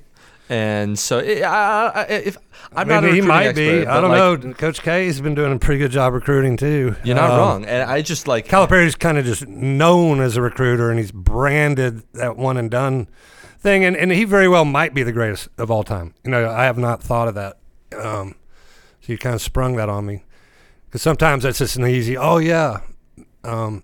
[0.49, 2.37] And so, I, I, if
[2.73, 3.87] I'm Maybe not, a he might expert, be.
[3.87, 4.53] I don't like, know.
[4.53, 6.95] Coach K's been doing a pretty good job recruiting too.
[7.05, 10.41] You're not Um, wrong, and I just like Calipari's kind of just known as a
[10.41, 13.07] recruiter, and he's branded that one and done
[13.59, 16.15] thing, and, and he very well might be the greatest of all time.
[16.25, 17.57] You know, I have not thought of that.
[17.97, 18.35] Um,
[18.99, 20.23] so you kind of sprung that on me
[20.85, 22.17] because sometimes that's just an easy.
[22.17, 22.81] Oh yeah.
[23.45, 23.83] Um,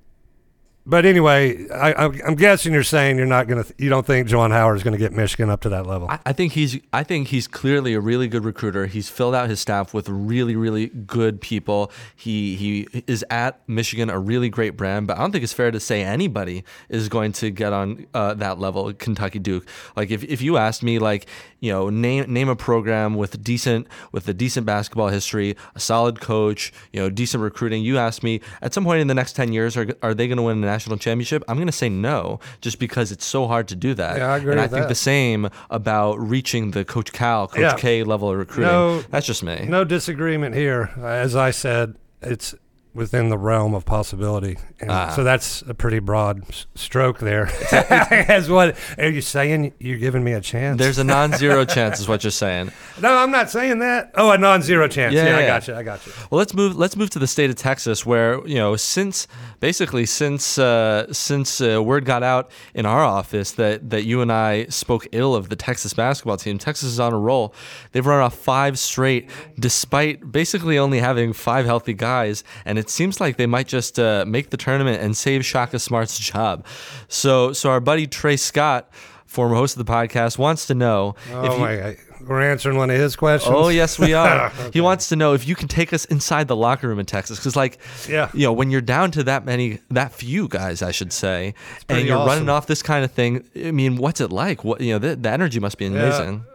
[0.88, 3.66] but anyway, I, I'm guessing you're saying you're not gonna.
[3.78, 6.08] You don't think Juwan Howard is to get Michigan up to that level.
[6.10, 8.86] I, I think he's I think he's clearly a really good recruiter.
[8.86, 11.92] He's filled out his staff with really really good people.
[12.16, 15.72] He he is at Michigan a really great brand, but I don't think it's fair
[15.72, 18.94] to say anybody is going to get on uh, that level.
[18.94, 19.68] Kentucky Duke.
[19.98, 21.28] Like if, if you asked me like
[21.60, 26.20] you know name name a program with decent with a decent basketball history, a solid
[26.22, 27.84] coach, you know decent recruiting.
[27.84, 30.38] You asked me at some point in the next ten years are are they going
[30.38, 31.44] to win a national championship?
[31.48, 34.18] I'm going to say no, just because it's so hard to do that.
[34.18, 34.90] Yeah, I agree And I think that.
[34.90, 37.76] the same about reaching the Coach Cal, Coach Yeah.
[37.76, 38.72] K level of recruiting.
[38.72, 39.66] No- That's just me.
[39.68, 40.92] No disagreement here.
[40.98, 42.54] As I said, it's
[42.98, 44.58] within the realm of possibility.
[44.82, 45.10] And Ah.
[45.16, 47.50] so that's a pretty broad s- stroke there.
[47.72, 49.74] As what are you saying?
[49.80, 50.78] You're giving me a chance?
[50.80, 52.72] There's a non-zero chance, is what you're saying.
[53.02, 54.12] no, I'm not saying that.
[54.16, 55.14] Oh, a non-zero chance.
[55.14, 55.76] Yeah, Yeah, yeah, I got you.
[55.76, 56.12] I got you.
[56.30, 56.76] Well, let's move.
[56.76, 59.28] Let's move to the state of Texas, where you know, since
[59.60, 64.32] basically since uh, since uh, word got out in our office that that you and
[64.32, 67.54] I spoke ill of the Texas basketball team, Texas is on a roll.
[67.92, 69.30] They've run off five straight,
[69.60, 74.24] despite basically only having five healthy guys, and it seems like they might just uh,
[74.26, 76.66] make the tournament and save Shaka Smart's job.
[77.10, 78.90] So, so our buddy Trey Scott.
[79.26, 81.76] Former host of the podcast wants to know Oh if you, my!
[81.76, 81.98] God.
[82.30, 83.54] We're answering one of his questions.
[83.56, 84.50] Oh yes, we are.
[84.74, 87.38] He wants to know if you can take us inside the locker room in Texas,
[87.38, 88.32] because like, Yeah.
[88.34, 91.56] you know, when you're down to that many, that few guys, I should say,
[91.90, 93.44] and you're running off this kind of thing.
[93.54, 94.64] I mean, what's it like?
[94.64, 96.46] What you know, the, the energy must be amazing.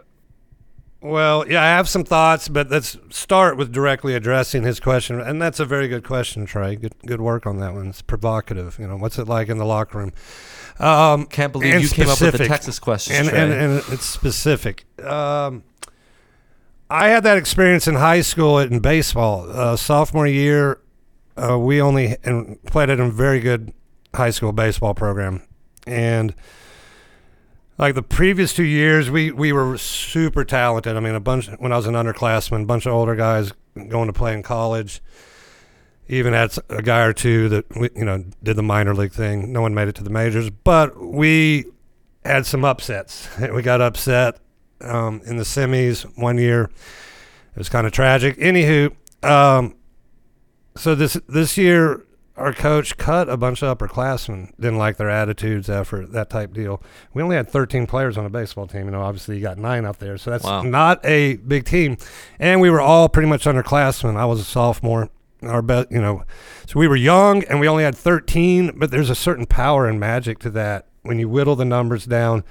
[1.03, 5.41] Well, yeah, I have some thoughts, but let's start with directly addressing his question, and
[5.41, 6.77] that's a very good question, Trey.
[6.77, 7.87] Good, good work on that one.
[7.87, 8.79] It's provocative.
[8.79, 10.13] You know, what's it like in the locker room?
[10.79, 12.45] Um, Can't believe you came up with the.
[12.47, 13.37] Texas question, and, Trey.
[13.37, 14.85] and, and it's specific.
[15.03, 15.65] Um,
[16.89, 19.51] I had that experience in high school in baseball.
[19.51, 20.79] Uh, sophomore year,
[21.35, 22.15] uh, we only
[22.65, 23.73] played at a very good
[24.15, 25.45] high school baseball program,
[25.85, 26.33] and
[27.77, 30.95] like the previous two years, we we were super talented.
[30.95, 33.51] I mean, a bunch when I was an underclassman, a bunch of older guys
[33.87, 35.01] going to play in college.
[36.09, 39.51] Even had a guy or two that we, you know did the minor league thing.
[39.51, 41.65] No one made it to the majors, but we
[42.25, 43.27] had some upsets.
[43.53, 44.39] We got upset
[44.81, 46.63] um, in the semis one year.
[46.63, 48.37] It was kind of tragic.
[48.37, 49.75] Anywho, um,
[50.75, 54.51] so this this year our coach cut a bunch of upperclassmen.
[54.59, 56.81] Didn't like their attitudes, effort, that type deal.
[57.13, 58.85] We only had 13 players on a baseball team.
[58.85, 60.63] You know, obviously you got nine out there, so that's Wow.
[60.63, 61.97] not a big team.
[62.39, 64.15] And we were all pretty much underclassmen.
[64.17, 65.09] I was a sophomore.
[65.43, 66.23] Our best, you know,
[66.65, 68.71] so we were young and we only had 13.
[68.79, 72.45] But there's a certain power and magic to that when you whittle the numbers down.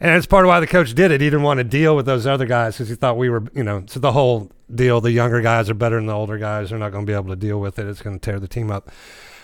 [0.00, 1.20] And that's part of why the coach did it.
[1.20, 3.62] He didn't want to deal with those other guys because he thought we were, you
[3.62, 6.70] know, so the whole deal the younger guys are better than the older guys.
[6.70, 7.86] They're not going to be able to deal with it.
[7.86, 8.90] It's going to tear the team up.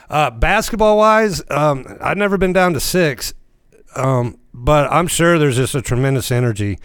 [0.08, 3.34] Uh, basketball wise, um, I've never been down to six,
[3.96, 6.78] um, but I'm sure there's just a tremendous energy.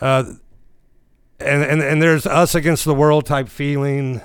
[0.00, 0.24] Uh,
[1.40, 4.22] and, and, and there's us against the world type feeling.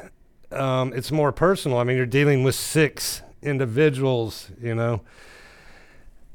[0.51, 1.79] Um, it's more personal.
[1.79, 5.01] I mean, you're dealing with six individuals, you know.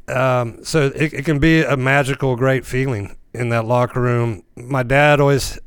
[0.08, 4.42] Um, so it, it can be a magical, great feeling in that locker room.
[4.56, 5.58] My dad always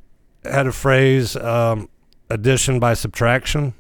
[0.44, 1.90] had a phrase, um,
[2.30, 3.74] addition by subtraction.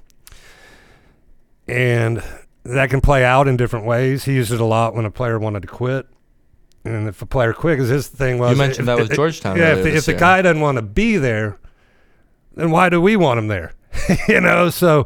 [1.67, 2.23] And
[2.63, 4.25] that can play out in different ways.
[4.25, 6.07] He used it a lot when a player wanted to quit.
[6.83, 8.51] And if a player quit, because his thing was.
[8.51, 10.77] You mentioned if- that with if- Georgetown Yeah, if the, if the guy doesn't want
[10.77, 11.59] to be there,
[12.55, 13.73] then why do we want him there?
[14.27, 15.05] you know, so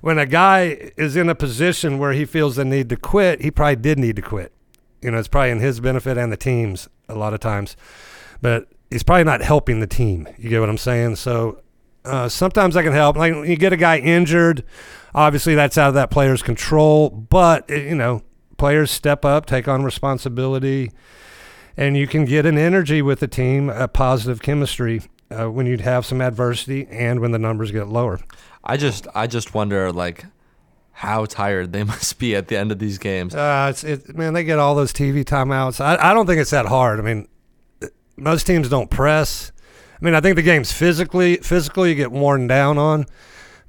[0.00, 3.50] when a guy is in a position where he feels the need to quit, he
[3.50, 4.52] probably did need to quit.
[5.06, 7.76] You know, it's probably in his benefit and the team's a lot of times,
[8.42, 10.28] but he's probably not helping the team.
[10.36, 11.16] You get what I'm saying?
[11.16, 11.62] So
[12.04, 13.16] uh, sometimes I can help.
[13.16, 14.64] Like when you get a guy injured,
[15.14, 17.10] obviously that's out of that player's control.
[17.10, 18.22] But eh, you know,
[18.56, 20.90] players step up, take on responsibility,
[21.76, 25.78] and you can get an energy with the team, a positive chemistry uh, when you
[25.78, 28.18] have some adversity and when the numbers get lower.
[28.64, 30.24] I just I just wonder like
[30.96, 33.34] how tired they must be at the end of these games.
[33.34, 35.78] Uh, it's it, man, they get all those TV timeouts.
[35.78, 36.98] I, I don't think it's that hard.
[36.98, 37.28] I mean,
[38.16, 39.52] most teams don't press.
[40.00, 41.86] I mean, I think the game's physically physical.
[41.86, 43.04] You get worn down on,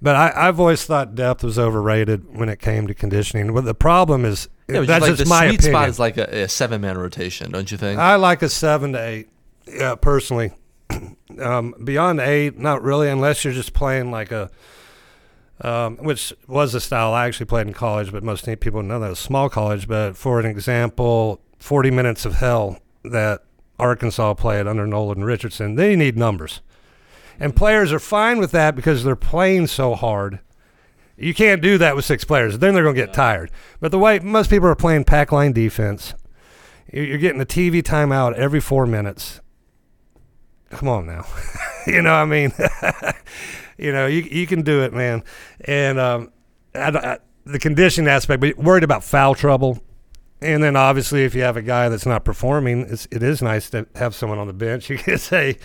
[0.02, 3.54] but I, I've always thought depth was overrated when it came to conditioning.
[3.54, 5.74] But the problem is Yeah, that's like just the my sweet opinion.
[5.74, 8.00] spot is like a, a seven man rotation, don't you think?
[8.00, 9.28] I like a seven to eight.
[9.68, 10.52] Yeah, personally.
[11.42, 14.50] um, beyond eight, not really, unless you're just playing like a,
[15.62, 19.10] um, which was a style I actually played in college, but most people know that
[19.10, 19.88] was small college.
[19.88, 23.44] But for an example, 40 minutes of hell that
[23.80, 26.62] Arkansas played under Nolan Richardson, they need numbers.
[27.40, 30.40] And players are fine with that because they're playing so hard.
[31.18, 32.60] You can't do that with six players.
[32.60, 33.52] Then they're going to get tired.
[33.80, 36.14] But the way most people are playing pack line defense,
[36.92, 39.42] you- you're getting a TV timeout every four minutes.
[40.70, 41.26] Come on now,
[41.88, 42.52] you know what I mean.
[43.78, 45.24] you know you you can do it, man.
[45.62, 46.32] And um,
[46.76, 49.82] I, I, the condition aspect, but worried about foul trouble.
[50.40, 53.72] And then obviously, if you have a guy that's not performing, it's, it is nice
[53.72, 54.88] to have someone on the bench.
[54.90, 55.58] You can say,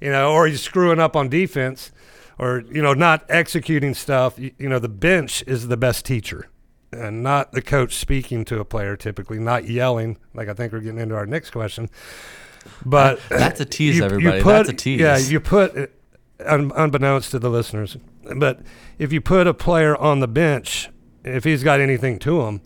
[0.00, 1.90] you know, or he's screwing up on defense,
[2.38, 4.38] or you know, not executing stuff.
[4.38, 6.48] You, you know, the bench is the best teacher,
[6.92, 8.96] and not the coach speaking to a player.
[8.96, 10.16] Typically, not yelling.
[10.32, 11.90] Like I think we're getting into our next question.
[12.86, 14.42] But That's a tease, you- you everybody.
[14.42, 15.00] put- That's a tease.
[15.00, 15.90] Yeah, you put,
[16.46, 17.96] un, unbeknownst to the listeners,
[18.36, 18.60] but
[18.98, 20.88] if you put a player on the bench,
[21.24, 22.60] if he's got anything to him,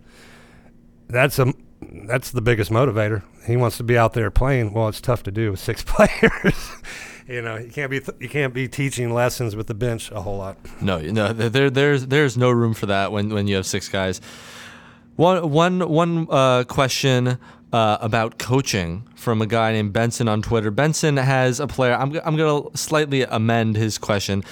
[1.08, 1.52] that's a
[2.06, 3.22] that's the biggest motivator.
[3.46, 4.72] He wants to be out there playing.
[4.72, 6.70] Well, it's tough to do with six players.
[7.28, 10.22] you know, you can't be th- you can't be teaching lessons with the bench a
[10.22, 10.56] whole lot.
[10.80, 13.88] No, no, there, there- there's there's no room for that when, when you have six
[13.88, 14.20] guys.
[15.16, 17.38] One one one uh, question
[17.74, 20.70] uh, about coaching from a guy named Benson on Twitter.
[20.70, 21.94] Benson has a player.
[21.94, 24.44] I'm I'm gonna slightly amend his question.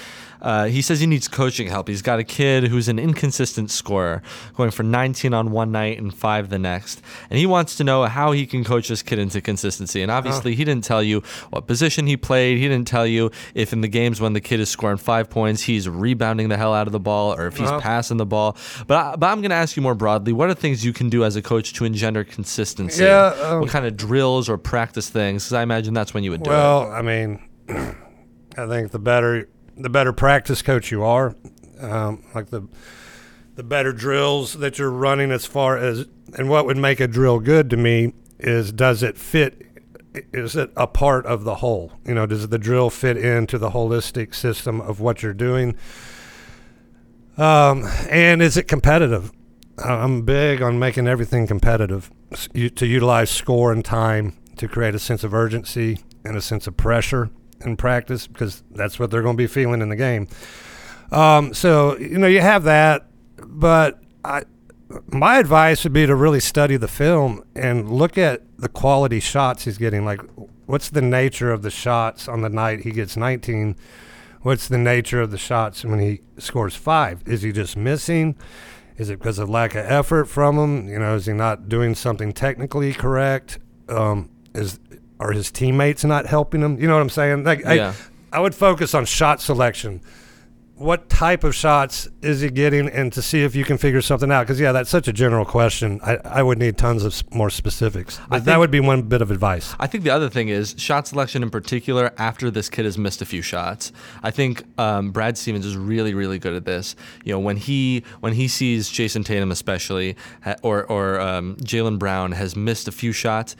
[0.43, 1.87] Uh, he says he needs coaching help.
[1.87, 4.21] He's got a kid who's an inconsistent scorer,
[4.55, 8.03] going for 19 on one night and five the next, and he wants to know
[8.05, 10.01] how he can coach this kid into consistency.
[10.01, 12.57] And obviously, he didn't tell you what position he played.
[12.57, 15.61] He didn't tell you if in the games when the kid is scoring five points,
[15.61, 17.79] he's rebounding the hell out of the ball or if he's Uh-huh.
[17.79, 18.57] passing the ball.
[18.85, 20.33] But I, but I'm going to ask you more broadly.
[20.33, 23.03] What are things you can do as a coach to engender consistency?
[23.03, 25.45] Yeah, um, what kind of drills or practice things?
[25.45, 26.53] Because I imagine that's when you would do it.
[26.53, 27.39] Well, I mean,
[28.57, 31.35] I think the better the better practice coach you are,
[31.79, 32.67] um, like the
[33.55, 37.39] the better drills that you're running as far as and what would make a drill
[37.39, 39.67] good to me is does it fit
[40.31, 41.91] is it a part of the whole?
[42.05, 45.75] You know does the drill fit into the holistic system of what you're doing?
[47.37, 49.31] Um, and is it competitive?
[49.79, 52.11] I'm big on making everything competitive
[52.53, 56.77] to utilize score and time to create a sense of urgency and a sense of
[56.77, 57.31] pressure
[57.65, 60.27] in practice because that's what they're going to be feeling in the game
[61.13, 63.05] um, so you know you have that,
[63.37, 64.43] but I,
[65.07, 69.65] my advice would be to really study the film and look at the quality shots
[69.65, 70.05] he's getting.
[70.05, 70.21] Like,
[70.65, 73.75] what's the nature of the shots on the night he gets 19?
[74.41, 77.21] What's the nature of the shots when he scores five?
[77.27, 78.35] Is he just missing?
[78.97, 80.87] Is it because of lack of effort from him?
[80.87, 83.59] You know, is he not doing something technically correct?
[83.87, 84.79] Um, is
[85.23, 86.79] are his teammates not helping him?
[86.79, 87.43] You know what I'm saying?
[87.43, 87.93] Like, Yeah.
[88.31, 90.01] I, I would focus on shot selection
[90.75, 94.31] what type of shots is he getting and to see if you can figure something
[94.31, 97.51] out because yeah that's such a general question i, I would need tons of more
[97.51, 100.75] specifics but that would be one bit of advice I think the other thing is
[100.77, 102.11] shot selection in particular.
[102.17, 103.91] After this kid has missed a few shots,
[104.23, 106.95] I think um, Brad Stevens is really, really good at this.
[107.23, 110.15] You know, when he when he sees Jayson Tatum, especially,
[110.61, 113.55] or or um, Jaylen Brown has missed a few shots.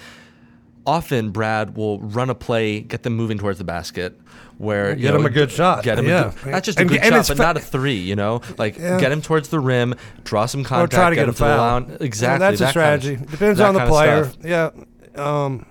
[0.86, 4.20] Often Brad will run a play, get them moving towards the basket.
[4.60, 5.84] Where you Get know, him a good shot.
[5.84, 6.30] Get him Yeah.
[6.30, 7.96] a good, not just a And- good shot, but fa- not a three.
[7.98, 9.00] You know, like Yeah.
[9.00, 11.40] get him towards the rim, draw some or contact, try to get, him a to
[11.44, 11.98] the line.
[12.00, 13.32] Exactly, that's a that kind of- strategy.
[13.32, 14.30] Depends on the player.
[14.44, 14.70] Yeah,
[15.16, 15.66] um,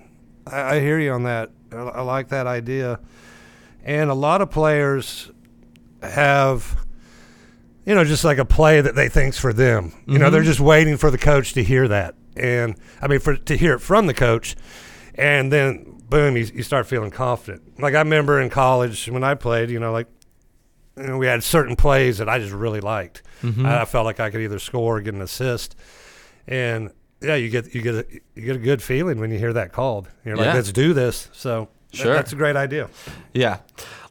[0.45, 1.49] I, I hear you on that.
[1.71, 2.99] I, I like that idea.
[3.85, 5.31] And a lot of players
[6.01, 6.75] have,
[7.85, 9.93] you know, just like a play that they think's for them.
[10.05, 10.31] You know, Mhm.
[10.33, 13.73] they're just waiting for the coach to hear that, and I mean, for to hear
[13.73, 14.55] it from the coach,
[15.15, 17.79] and then boom, you, you start feeling confident.
[17.79, 20.07] Like I remember in college when I played, you know, like
[20.97, 23.23] you know, we had certain plays that I just really liked.
[23.41, 23.65] Mhm.
[23.65, 25.75] I, I felt like I could either score or get an assist,
[26.47, 26.91] and
[27.21, 28.05] yeah, you get you get a,
[28.35, 30.09] you get a good feeling when you hear that called.
[30.25, 30.53] You're like, Yeah.
[30.53, 31.29] let's do this.
[31.33, 32.13] So Sure.
[32.13, 32.89] that's a great idea.
[33.33, 33.59] Yeah.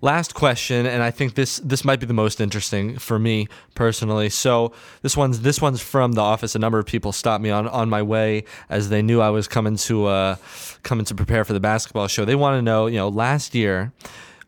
[0.00, 4.30] Last question, and I think this this might be the most interesting for me personally.
[4.30, 4.72] So
[5.02, 6.56] this one's this one's from the office.
[6.56, 9.46] A number of people stopped me on on my way as they knew I was
[9.46, 10.36] coming to uh
[10.82, 12.24] coming to prepare for the basketball show.
[12.24, 13.92] They want to know, you know, last year.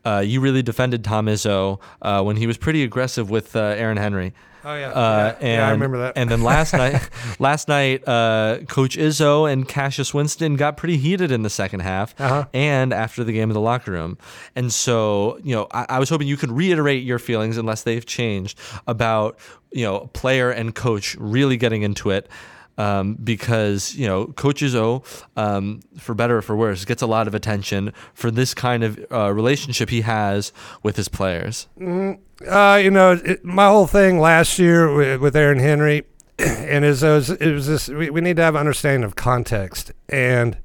[0.03, 3.97] Uh, you really defended Tom Izzo uh, when he was pretty aggressive with uh, Aaron
[3.97, 4.33] Henry.
[4.65, 4.89] Oh, yeah.
[4.89, 5.47] Uh, Yeah.
[5.47, 6.13] and, Yeah, I remember that.
[6.15, 7.07] And then last night,
[7.39, 12.13] last night, uh, Coach Izzo and Cassius Winston got pretty heated in the second half,
[12.19, 12.45] Uh-huh.
[12.53, 14.17] and after the game in the locker room.
[14.55, 18.05] And so, you know, I, I was hoping you could reiterate your feelings, unless they've
[18.05, 18.57] changed,
[18.87, 19.37] about
[19.71, 22.29] you know, player and coach really getting into it.
[22.77, 25.05] Um, because you know, Coach Izzo,
[25.37, 28.99] um, for better or for worse, gets a lot of attention for this kind of
[29.09, 30.51] uh, relationship he has
[30.83, 31.67] with his players.
[31.79, 36.03] Uh, you know, it, my whole thing last year with, with Aaron Henry,
[36.37, 37.87] and it was, it was this.
[37.87, 40.57] We, we need to have understanding of context, and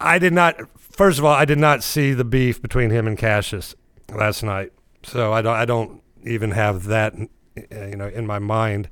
[0.00, 0.60] I did not.
[0.78, 3.76] First of all, I did not see the beef between him and Cassius
[4.12, 4.72] last night,
[5.04, 5.54] so I don't.
[5.54, 8.88] I don't even have that, uh, you know, in my mind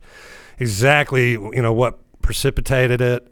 [0.59, 1.33] exactly.
[1.33, 3.31] You know what precipitated it.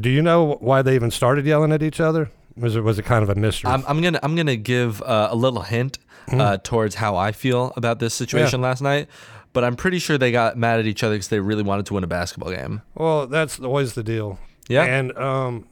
[0.00, 2.30] Do you know why they even started yelling at each other?
[2.56, 3.70] Was it was it kind of a mystery?
[3.70, 6.40] I'm, I'm gonna I'm gonna give uh, a little hint Mm-hmm.
[6.40, 9.06] uh, towards how I feel about this situation last night,
[9.52, 11.94] but I'm pretty sure they got mad at each other because they really wanted to
[11.94, 12.82] win a basketball game.
[12.96, 14.36] Well, that's always the deal.
[14.68, 14.82] Yeah.
[14.86, 15.68] And um,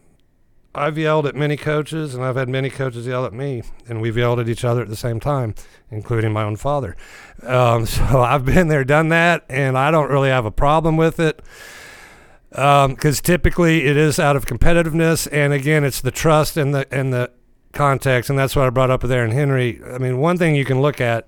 [0.74, 4.16] I've yelled at many coaches, and I've had many coaches yell at me, and we've
[4.16, 5.54] yelled at each other at the same time,
[5.90, 6.96] including my own father.
[7.42, 11.20] Um, so I've been there, done that, and I don't really have a problem with
[11.20, 11.40] it.
[12.50, 17.12] Because typically it is out of competitiveness, and again, it's the trust and the and
[17.12, 17.32] the
[17.72, 19.80] context, and that's what I brought up with Aaron Henry.
[19.84, 21.26] I mean, one thing you can look at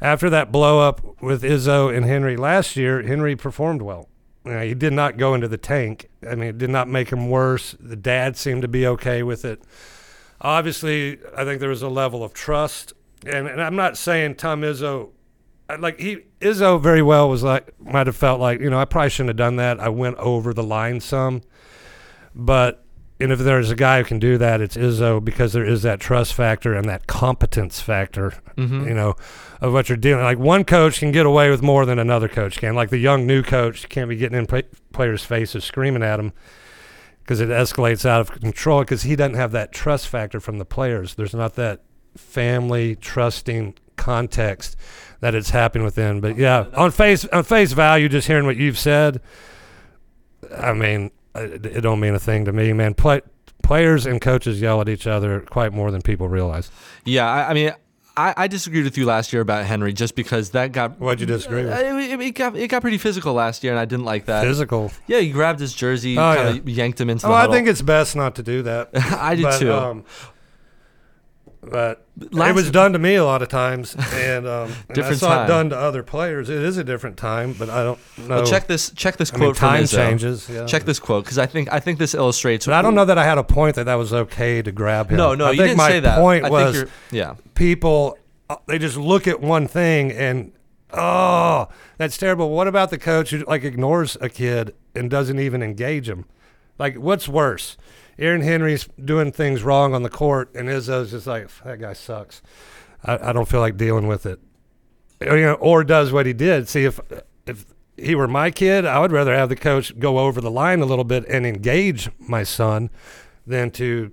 [0.00, 4.09] after that blow up with Izzo and Henry last year, Henry performed well.
[4.44, 6.08] You know, he did not go into the tank.
[6.28, 7.76] I mean, it did not make him worse.
[7.78, 9.62] The dad seemed to be okay with it.
[10.40, 12.94] Obviously, I think there was a level of trust,
[13.26, 15.10] and, and I'm not saying Tom Izzo,
[15.78, 19.10] like he Izzo very well was like might have felt like you know I probably
[19.10, 19.78] shouldn't have done that.
[19.78, 21.42] I went over the line some,
[22.34, 22.84] but
[23.20, 26.00] and if there's a guy who can do that, it's Izzo because there is that
[26.00, 28.86] trust factor and that competence factor, Mhm.
[28.88, 29.14] you know,
[29.60, 30.24] of what you're dealing.
[30.24, 32.74] Like one coach can get away with more than another coach can.
[32.74, 36.32] Like the young new coach can't be getting in play- players' faces screaming at them
[37.22, 40.64] because it escalates out of control because he doesn't have that trust factor from the
[40.64, 41.14] players.
[41.14, 41.80] There's not that
[42.16, 44.76] family trusting context
[45.20, 46.20] that it's happening within.
[46.20, 49.20] But yeah, on face on face value, just hearing what you've said,
[50.56, 52.94] I mean, it, it don't mean a thing to me, man.
[52.94, 53.20] Play,
[53.62, 56.70] players and coaches yell at each other quite more than people realize.
[57.04, 57.72] Yeah, I, I mean,
[58.16, 60.98] I, I disagreed with you last year about Henry just because that got.
[60.98, 61.72] Why'd you disagree with?
[61.72, 64.44] Uh, It, it got it got pretty physical last year, and I didn't like that.
[64.44, 64.90] Physical.
[65.06, 66.74] Yeah, he grabbed his jersey, Oh, kind of yeah.
[66.74, 67.54] yanked him into Oh, the I huddle.
[67.54, 68.90] think it's best not to do that.
[68.94, 69.72] I do But, too.
[69.72, 70.04] Um,
[71.62, 75.12] but Last- it was done to me a lot of times, and, um, and I
[75.14, 75.44] saw time.
[75.44, 76.48] it done to other players.
[76.48, 78.36] It is a different time, but I don't know.
[78.36, 78.90] Well, check this.
[78.90, 79.96] Check this I quote mean, time Izzo.
[79.96, 80.48] changes.
[80.48, 80.66] Yeah.
[80.66, 82.66] Check this quote because I think I think this illustrates.
[82.66, 85.10] But I don't know that I had a point that that was okay to grab
[85.10, 85.18] him.
[85.18, 86.18] No, no, I you think didn't my say that.
[86.18, 87.34] point I was yeah.
[87.54, 88.16] people
[88.50, 90.52] uh, they just look at one thing and
[90.92, 92.50] oh, that's terrible.
[92.50, 96.24] What about the coach who like ignores a kid and doesn't even engage him?
[96.78, 97.76] Like, what's worse?
[98.20, 102.42] Aaron Henry's doing things wrong on the court, and Izzo's just like that guy sucks.
[103.02, 104.38] I, I don't feel like dealing with it.
[105.22, 106.68] Or, you know, or does what he did.
[106.68, 107.00] See if
[107.46, 107.64] if
[107.96, 110.86] he were my kid, I would rather have the coach go over the line a
[110.86, 112.90] little bit and engage my son
[113.46, 114.10] than to,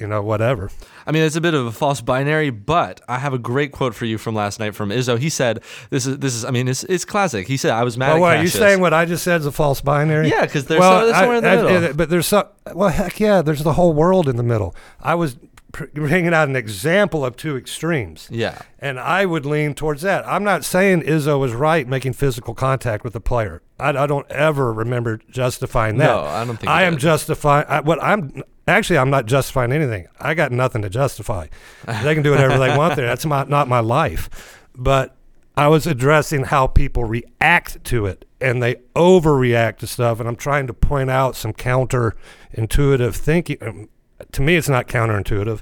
[0.00, 0.70] you know, whatever.
[1.06, 3.94] I mean, it's a bit of a false binary, but I have a great quote
[3.94, 5.18] for you from last night from Izzo.
[5.18, 6.44] He said, "This is this is.
[6.44, 8.80] I mean, it's it's classic." He said, "I was mad Well, at are you saying
[8.80, 10.28] what I just said is a false binary?
[10.28, 11.94] Yeah, 'cause there's some- there's somewhere in the middle.
[11.94, 12.44] but there's some.
[12.74, 14.74] Well, heck yeah, there's the whole world in the middle.
[15.02, 15.36] I was
[15.70, 18.28] bringing out an example of two extremes.
[18.30, 18.60] Yeah.
[18.78, 20.26] And I would lean towards that.
[20.26, 23.62] I'm not saying Izzo was right making physical contact with the player.
[23.78, 26.06] I, I don't ever remember justifying that.
[26.06, 27.00] No, I don't think I am did.
[27.00, 28.42] justifying I, what I'm.
[28.68, 30.06] Actually, I'm not justifying anything.
[30.20, 31.48] I got nothing to justify.
[31.86, 33.06] They can do whatever they want there.
[33.06, 34.60] That's my, not my life.
[34.76, 35.16] But
[35.56, 40.20] I was addressing how people react to it, and they overreact to stuff.
[40.20, 43.58] And I'm trying to point out some counterintuitive thinking.
[43.60, 43.88] Um,
[44.32, 45.60] To me, it's not counterintuitive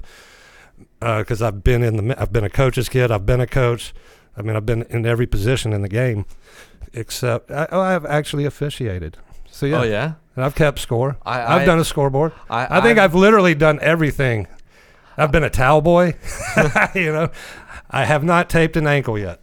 [1.01, 3.11] uh, because I've been in the I've been a coach's kid.
[3.11, 3.93] I've been a coach.
[4.37, 6.25] I mean, I've been in every position in the game,
[6.93, 9.17] except I, oh, I've actually officiated.
[9.51, 10.13] So yeah, Oh, yeah?
[10.35, 11.17] and I've kept score.
[11.25, 12.31] I- I, have done a scoreboard.
[12.49, 14.47] I- I, think I've- I've literally done everything.
[15.17, 16.15] I've been a towel boy.
[16.95, 17.29] you know,
[17.89, 19.41] I have not taped an ankle yet.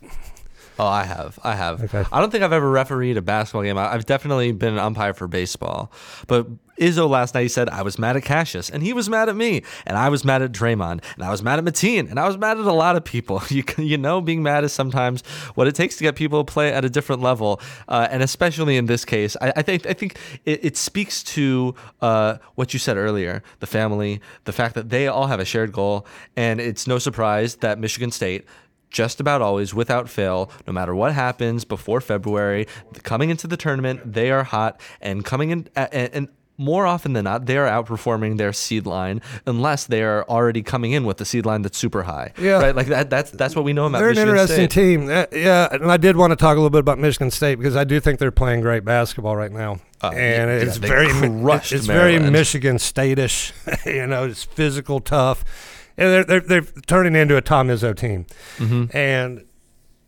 [0.78, 1.38] Oh, I have.
[1.42, 1.82] I have.
[1.84, 2.04] Okay.
[2.12, 3.76] I don't think I've ever refereed a basketball game.
[3.78, 5.90] I've definitely been an umpire for baseball.
[6.26, 6.46] But
[6.78, 9.36] Izzo last night he said I was mad at Cassius, and he was mad at
[9.36, 12.26] me, and I was mad at Draymond, and I was mad at Mateen, and I
[12.26, 13.42] was mad at a lot of people.
[13.56, 15.22] You you know, being mad is sometimes
[15.54, 18.76] what it takes to get people to play at a different level, uh, and especially
[18.76, 22.78] in this case, I, I think I think it, it speaks to uh, what you
[22.78, 26.06] said earlier: the family, the fact that they all have a shared goal,
[26.36, 28.44] and it's no surprise that Michigan State
[28.90, 32.66] just about always, without fail, no matter what happens before February,
[33.02, 36.10] coming into the tournament, they are hot and coming in and.
[36.12, 40.62] and more often than not, they are outperforming their seed line unless they are already
[40.62, 42.32] coming in with the seed line that's super high.
[42.38, 42.60] Yeah.
[42.62, 42.74] right.
[42.74, 43.10] Like that.
[43.10, 43.98] That's that's what we know about.
[43.98, 44.70] They're Michigan an interesting State.
[44.70, 45.10] team.
[45.10, 47.76] Uh, yeah, and I did want to talk a little bit about Michigan State because
[47.76, 51.86] I do think they're playing great basketball right now, Uh, and yeah, it's very it's
[51.86, 53.52] very Michigan State-ish.
[53.86, 55.44] you know, it's physical, tough,
[55.98, 58.26] and they're they're, they're turning into a Tom Izzo team,
[58.58, 58.96] Mm-hmm.
[58.96, 59.44] and.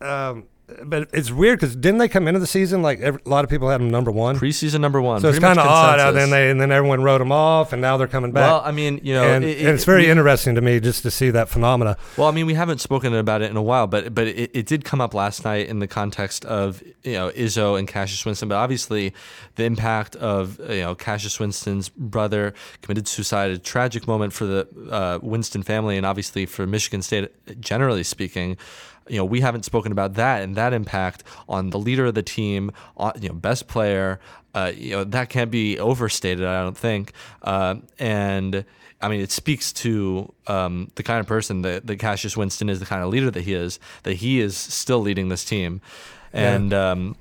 [0.00, 0.44] Um,
[0.84, 3.50] but it's weird because didn't they come into the season like every, a lot of
[3.50, 4.36] people had them number one?
[4.38, 5.20] Preseason number one.
[5.20, 5.98] so it's kind of odd.
[5.98, 8.50] How then they and then everyone wrote them off, and now they're coming back.
[8.50, 11.02] Well, I mean, you know, and, it- and it's very we- interesting to me just
[11.02, 11.96] to see that phenomena.
[12.16, 14.66] Well, I mean, we haven't spoken about it in a while, but but it, it
[14.66, 18.48] did come up last night in the context of you know Izzo and Cassius Winston,
[18.48, 19.14] but obviously
[19.56, 22.52] the impact of you know Cassius Winston's brother
[22.82, 27.30] committed suicide, a tragic moment for the uh, Winston family, and obviously for Michigan State,
[27.60, 28.56] generally speaking.
[29.08, 32.22] You know, we haven't spoken about that and that impact on the leader of the
[32.22, 34.20] team, on, you know, best player.
[34.54, 36.44] Uh, you know, that can't be overstated.
[36.44, 37.12] I don't think.
[37.42, 38.64] Uh, and
[39.00, 42.80] I mean, it speaks to um, the kind of person that, that Cassius Winston is,
[42.80, 45.80] the kind of leader that he is, that he is still leading this team.
[46.32, 47.16] And um,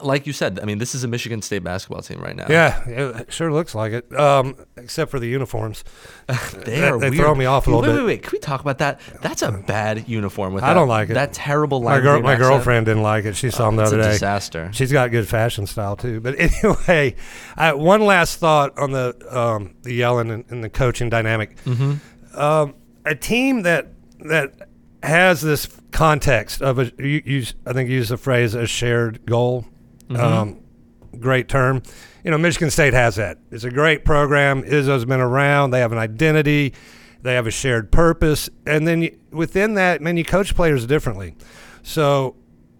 [0.00, 2.46] like you said, I mean, this is a Michigan State basketball team right now.
[2.48, 4.14] Yeah, it sure looks like it.
[4.14, 5.84] Um, except for the uniforms,
[6.64, 7.96] They are they throw me off a little wait, bit.
[7.96, 9.00] Wait, wait, Can we talk about that?
[9.20, 11.14] That's a bad uniform with I that, don't like it.
[11.14, 13.34] That terrible my girl, my girlfriend didn't like it.
[13.36, 14.12] She saw them the other a day.
[14.12, 14.70] disaster.
[14.72, 16.20] She's got good fashion style too.
[16.20, 17.16] But anyway,
[17.56, 21.56] I, one last thought on the um, the yelling and, and the coaching dynamic.
[21.64, 22.38] Mm-hmm.
[22.38, 22.74] Um,
[23.04, 23.88] a team that
[24.20, 24.68] that
[25.02, 29.26] has this context of a you use I think you use the phrase a shared
[29.26, 29.64] goal.
[30.10, 30.22] Mm-hmm.
[30.22, 30.60] Um,
[31.18, 31.82] great term.
[32.24, 33.38] You know, Michigan State has that.
[33.50, 34.62] It's a great program.
[34.64, 35.70] Izzo's been around.
[35.70, 36.74] They have an identity.
[37.22, 38.50] They have a shared purpose.
[38.66, 41.36] And then you, within that, man, you coach players differently.
[41.82, 42.34] So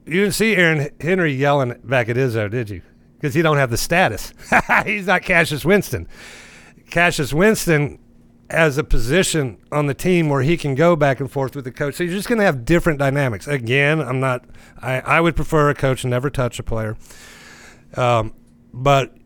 [0.06, 2.82] you didn't see Aaron Henry yelling back at Izzo, did you?
[3.14, 4.32] Because he don't have the status.
[4.84, 6.08] He's not Cassius Winston.
[6.90, 7.99] Cassius Winston
[8.50, 11.72] has a position on the team where he can go back and forth with the
[11.72, 11.94] coach.
[11.94, 13.46] So you're just going to have different dynamics.
[13.46, 14.44] Again, I'm not.
[14.80, 16.96] I, I would prefer a coach never touch a player.
[17.96, 18.34] Um,
[18.72, 19.16] but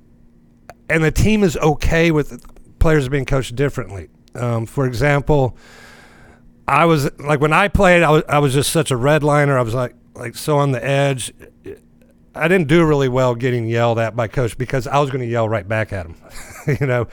[0.89, 2.45] and the team is okay with
[2.79, 4.09] players being coached differently.
[4.35, 5.57] Um, for example,
[6.66, 9.57] I was like when I played, I was I was just such a redliner.
[9.57, 11.33] I was like like so on the edge.
[12.35, 15.31] I didn't do really well getting yelled at by coach because I was going to
[15.31, 16.16] yell right back at him,
[16.81, 17.07] you know,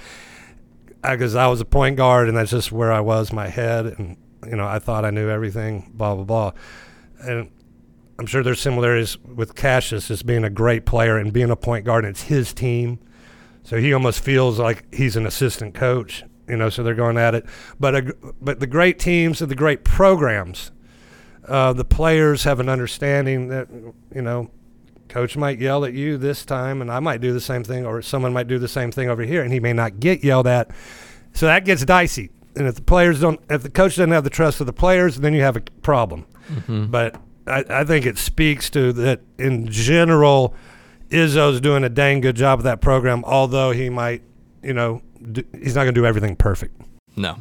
[1.02, 4.18] because I was a point guard and that's just where I was, my head, and
[4.46, 6.52] you know I thought I knew everything, blah blah blah,
[7.22, 7.50] and
[8.20, 11.86] I'm sure there's similarities with Cassius as being a great player and being a point
[11.86, 13.00] guard, and it's his team.
[13.64, 16.70] So he almost feels like he's an assistant coach, you know.
[16.70, 17.46] So they're going at it,
[17.80, 20.72] but a, but the great teams and the great programs,
[21.48, 23.68] uh, the players have an understanding that
[24.14, 24.52] you know,
[25.12, 28.02] coach might yell at you this time, and I might do the same thing, or
[28.02, 30.72] someone might do the same thing over here, and he may not get yelled at.
[31.34, 32.32] So that gets dicey.
[32.56, 35.18] And if the players don't, if the coach doesn't have the trust of the players,
[35.18, 36.26] then you have a problem.
[36.50, 36.86] Mm-hmm.
[36.88, 40.56] But I, I think it speaks to that in general.
[41.10, 44.22] Izzo's doing a dang good job of that program, although he might,
[44.64, 45.02] you know,
[45.32, 46.82] do, he's not going to do everything perfect.
[47.16, 47.38] No.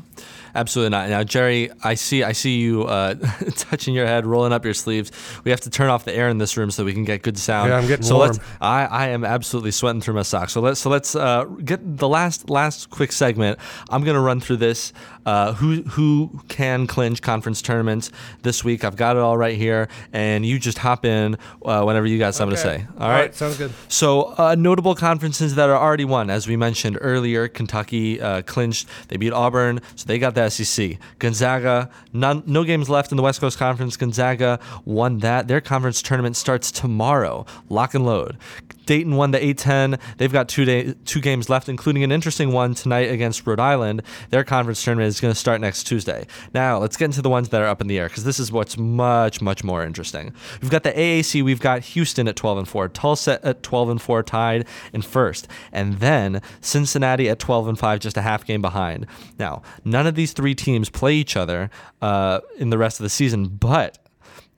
[0.54, 1.08] Absolutely not.
[1.08, 3.14] Now, Jerry, I see, I see you uh,
[3.56, 5.12] touching your head, rolling up your sleeves.
[5.44, 7.38] We have to turn off the air in this room so we can get good
[7.38, 7.70] sound.
[7.70, 8.28] Yeah, I'm getting so warm.
[8.28, 8.40] let's.
[8.60, 10.52] I, I am absolutely sweating through my socks.
[10.52, 13.58] So let's, so let's uh, get the last, last quick segment.
[13.90, 14.92] I'm gonna run through this.
[15.26, 18.10] Uh, who, who can clinch conference tournaments
[18.42, 18.84] this week?
[18.84, 22.34] I've got it all right here, and you just hop in uh, whenever you got
[22.34, 22.82] something to Okay.
[22.82, 22.86] say.
[22.98, 23.70] All right, sounds good.
[23.88, 28.88] So, uh, notable conferences that are already won, as we mentioned earlier, Kentucky uh, clinched.
[29.08, 30.98] They beat Auburn, so they got the SEC.
[31.18, 33.96] Gonzaga, none, no games left in the West Coast Conference.
[33.96, 35.48] Gonzaga won that.
[35.48, 37.46] Their conference tournament starts tomorrow.
[37.68, 38.38] Lock and load.
[38.86, 40.00] Dayton won the A10.
[40.16, 44.02] They've got two day, two games left, including an interesting one tonight against Rhode Island.
[44.30, 46.26] Their conference tournament is going to start next Tuesday.
[46.54, 48.50] Now, let's get into the ones that are up in the air because this is
[48.50, 50.32] what's much, much more interesting.
[50.60, 51.42] We've got the AAC.
[51.42, 55.48] We've got Houston at 12 and 4, Tulsa at 12 and 4, tied in first,
[55.72, 59.06] and then Cincinnati at 12 and 5, just a half game behind.
[59.38, 61.70] Now, none of these three teams play each other
[62.02, 63.98] uh, in the rest of the season, but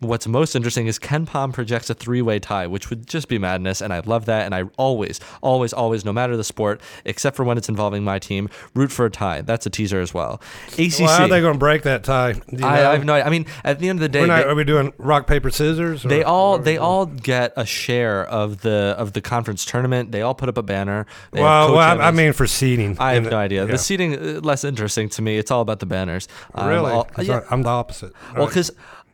[0.02, 3.92] What's most interesting is KenPom projects a three-way tie, which would just be madness, and
[3.92, 4.44] I love that.
[4.46, 8.18] And I always, always, always, no matter the sport, except for when it's involving my
[8.18, 9.42] team, root for a tie.
[9.42, 10.40] That's a teaser as well.
[10.72, 11.00] ACC.
[11.00, 12.34] Well, how are they going to break that tie?
[12.62, 12.66] I?
[12.66, 13.14] I have no.
[13.14, 15.50] I mean, at the end of the day, not, they, are we doing rock paper
[15.50, 16.04] scissors?
[16.04, 16.82] or- they all what are we they doing?
[16.82, 20.10] all get a share of the of the conference tournament.
[20.12, 21.06] They all put up a banner.
[21.30, 22.96] They Well, well, I, I mean for seating.
[22.98, 23.64] I have no idea.
[23.66, 23.70] yeah.
[23.72, 25.38] The seating uh, less interesting to me.
[25.38, 26.26] It's all about the banners.
[26.54, 26.90] Um, Really?
[26.92, 27.40] all- yeah.
[27.50, 28.12] I'm the opposite.
[28.34, 28.70] Well, right.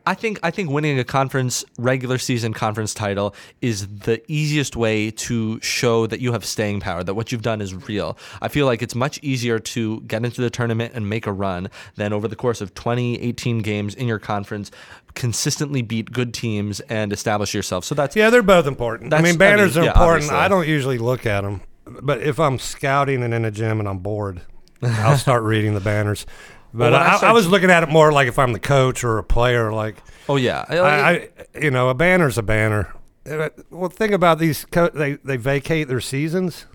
[0.09, 5.11] I think I think winning a conference regular season conference title is the easiest way
[5.11, 8.17] to show that you have staying power, that what you've done is real.
[8.41, 11.69] I feel like it's much easier to get into the tournament and make a run
[11.95, 14.71] than over the course of 20, 18 games in your conference
[15.13, 17.85] consistently beat good teams and establish yourself.
[17.85, 19.13] So that's Yeah, they're both important.
[19.13, 20.23] I mean, I banners mean, are yeah, important.
[20.23, 20.37] obviously.
[20.37, 23.87] I don't usually look at them, but if I'm scouting and in a gym and
[23.87, 24.41] I'm bored,
[24.81, 26.25] I'll start reading the banners.
[26.73, 29.03] But Well, I I, I, was looking at it more like if I'm the coach
[29.03, 29.71] or a player.
[29.71, 29.97] Like,
[30.27, 30.65] Oh yeah.
[30.69, 32.93] I, I you know, a banner's a banner.
[33.29, 34.65] Uh, Well, think about these.
[34.65, 36.65] Co- they they vacate their seasons.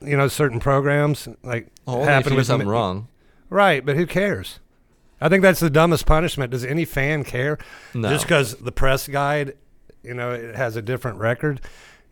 [0.00, 3.08] You know, certain programs like only if happen with something wrong.
[3.50, 4.60] Right, but who cares?
[5.20, 6.50] I think that's the dumbest punishment.
[6.50, 7.58] Does any fan care?
[7.94, 8.10] No.
[8.10, 9.56] Just because the press guide,
[10.02, 11.60] you know, it has a different record.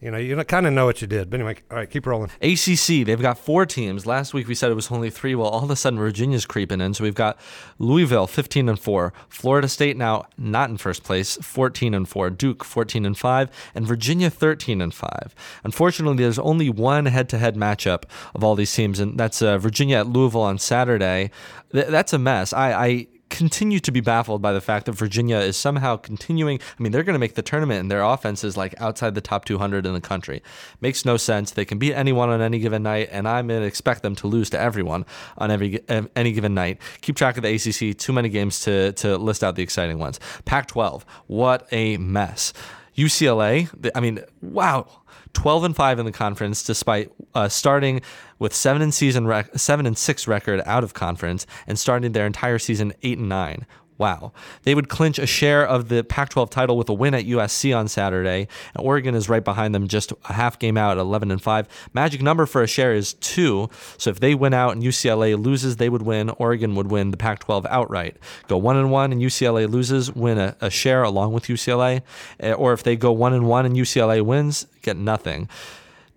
[0.03, 1.31] You know, you kind of know what you did.
[1.31, 2.29] But anyway, all right, keep rolling.
[2.43, 4.05] ACC, they've got four teams.
[4.05, 5.37] Last week we said it was only three.
[5.37, 6.93] Well, all of a sudden Virginia's creeping in.
[6.93, 7.39] So we've got
[7.79, 12.65] Louisville 15 and 4, Florida State now not in first place, 14 and 4, Duke
[12.65, 15.35] 14 and 5, and Virginia 13 and 5.
[15.63, 18.03] Unfortunately, there's only one head-to-head matchup
[18.35, 21.31] of all these teams, and that's uh, Virginia at Louisville on Saturday.
[21.71, 22.53] Th- that's a mess.
[22.53, 26.61] I, I continue to be baffled by the fact that Virginia is somehow continuing.
[26.78, 29.22] I mean, they're going to make the tournament, and their offense is like outside the
[29.22, 30.43] top 200 in the country.
[30.83, 31.51] Makes no sense.
[31.51, 34.26] They can beat anyone on any given night, and I'm going to expect them to
[34.26, 35.07] lose to everyone
[35.39, 35.80] on every
[36.14, 36.78] any given night.
[37.01, 37.97] Keep track of the ACC.
[37.97, 40.20] Too many games to to list out the exciting ones.
[40.45, 41.03] Pac-12.
[41.26, 42.53] What a mess.
[42.97, 43.68] UCLA.
[43.95, 44.87] I mean, wow.
[45.33, 48.01] 12 and 5 in the conference despite uh, starting
[48.39, 52.26] with 7 and season rec- 7 and 6 record out of conference and starting their
[52.26, 53.66] entire season 8 and 9.
[53.99, 54.32] Wow.
[54.62, 57.76] They would clinch a share of the Pac 12 title with a win at USC
[57.76, 58.49] on Saturday.
[58.74, 61.68] And Oregon is right behind them, just a half game out at 11 and 5.
[61.93, 63.68] Magic number for a share is two.
[63.99, 66.30] So if they win out and UCLA loses, they would win.
[66.30, 68.16] Oregon would win the Pac 12 outright.
[68.49, 72.03] Go 1 and 1 and UCLA loses, win a, a share along with UCLA.
[72.40, 75.49] Eh, Or if they go 1 and 1 and UCLA wins, get nothing.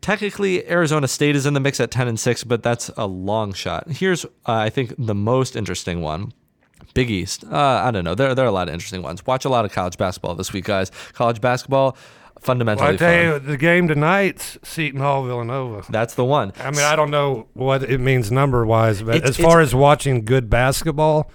[0.01, 3.53] Technically, Arizona State is in the mix at 10 and 6, but that's a long
[3.53, 3.89] shot.
[3.89, 6.31] Here's, uh, I think, the most interesting one.
[6.95, 7.43] Big East.
[7.43, 8.15] Uh, I don't know.
[8.15, 9.23] There, there are a lot of interesting ones.
[9.27, 10.91] Watch a lot of college basketball this week, guys.
[11.13, 11.95] College basketball,
[12.39, 13.43] fundamentally Well, I tell fun.
[13.43, 15.83] you, the game tonight's Seton Hall Villanova.
[15.91, 16.53] That's the one.
[16.59, 19.75] I mean, I don't know what it means number wise, but It's- as far as
[19.75, 21.29] watching good basketball,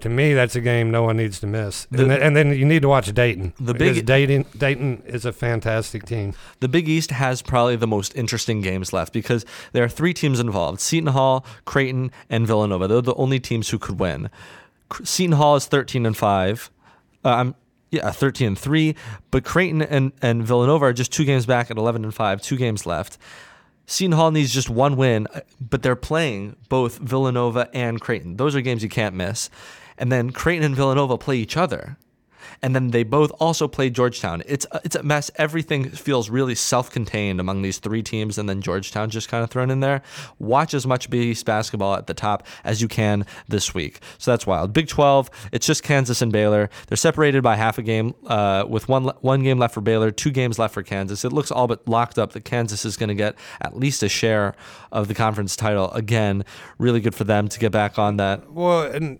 [0.00, 1.86] to me, that's a game no one needs to miss.
[1.90, 3.52] The- and, then, and then you need to watch Dayton.
[3.60, 6.34] The big- Dayton, Dayton is a fantastic team.
[6.60, 10.40] The Big East has probably the most interesting games left because there are three teams
[10.40, 12.88] involved Seton Hall, Creighton, and Villanova.
[12.88, 14.28] They're the only teams who could win.
[15.04, 16.70] Seton Hall is 13 and 5.
[17.24, 17.54] Uh, I'm
[17.92, 18.96] yeah, 13 and 3,
[19.30, 22.56] but Creighton and, and Villanova are just two games back at 11 and 5, two
[22.56, 23.18] games left.
[23.86, 28.38] Seton Hall needs just one win, uh, but they're playing both Villanova and Creighton.
[28.38, 29.50] Those are games you can't miss.
[29.98, 31.98] And then Creighton and Villanova play each other.
[32.62, 34.42] And then they both also play Georgetown.
[34.46, 35.30] It's a, it's a mess.
[35.36, 39.70] Everything feels really self-contained among these three teams, and then Georgetown just kind of thrown
[39.70, 40.02] in there.
[40.38, 44.00] Watch as much Big East basketball at the top as you can this week.
[44.18, 44.72] So that's wild.
[44.72, 46.70] Big 12, it's just Kansas and Baylor.
[46.88, 50.30] They're separated by half a game, uh, with one one game left for Baylor, two
[50.30, 51.24] games left for Kansas.
[51.24, 54.08] It looks all but locked up that Kansas is going to get at least a
[54.08, 54.54] share
[54.90, 56.44] of the conference title again.
[56.78, 58.50] Really good for them to get back on that.
[58.50, 59.18] Well, and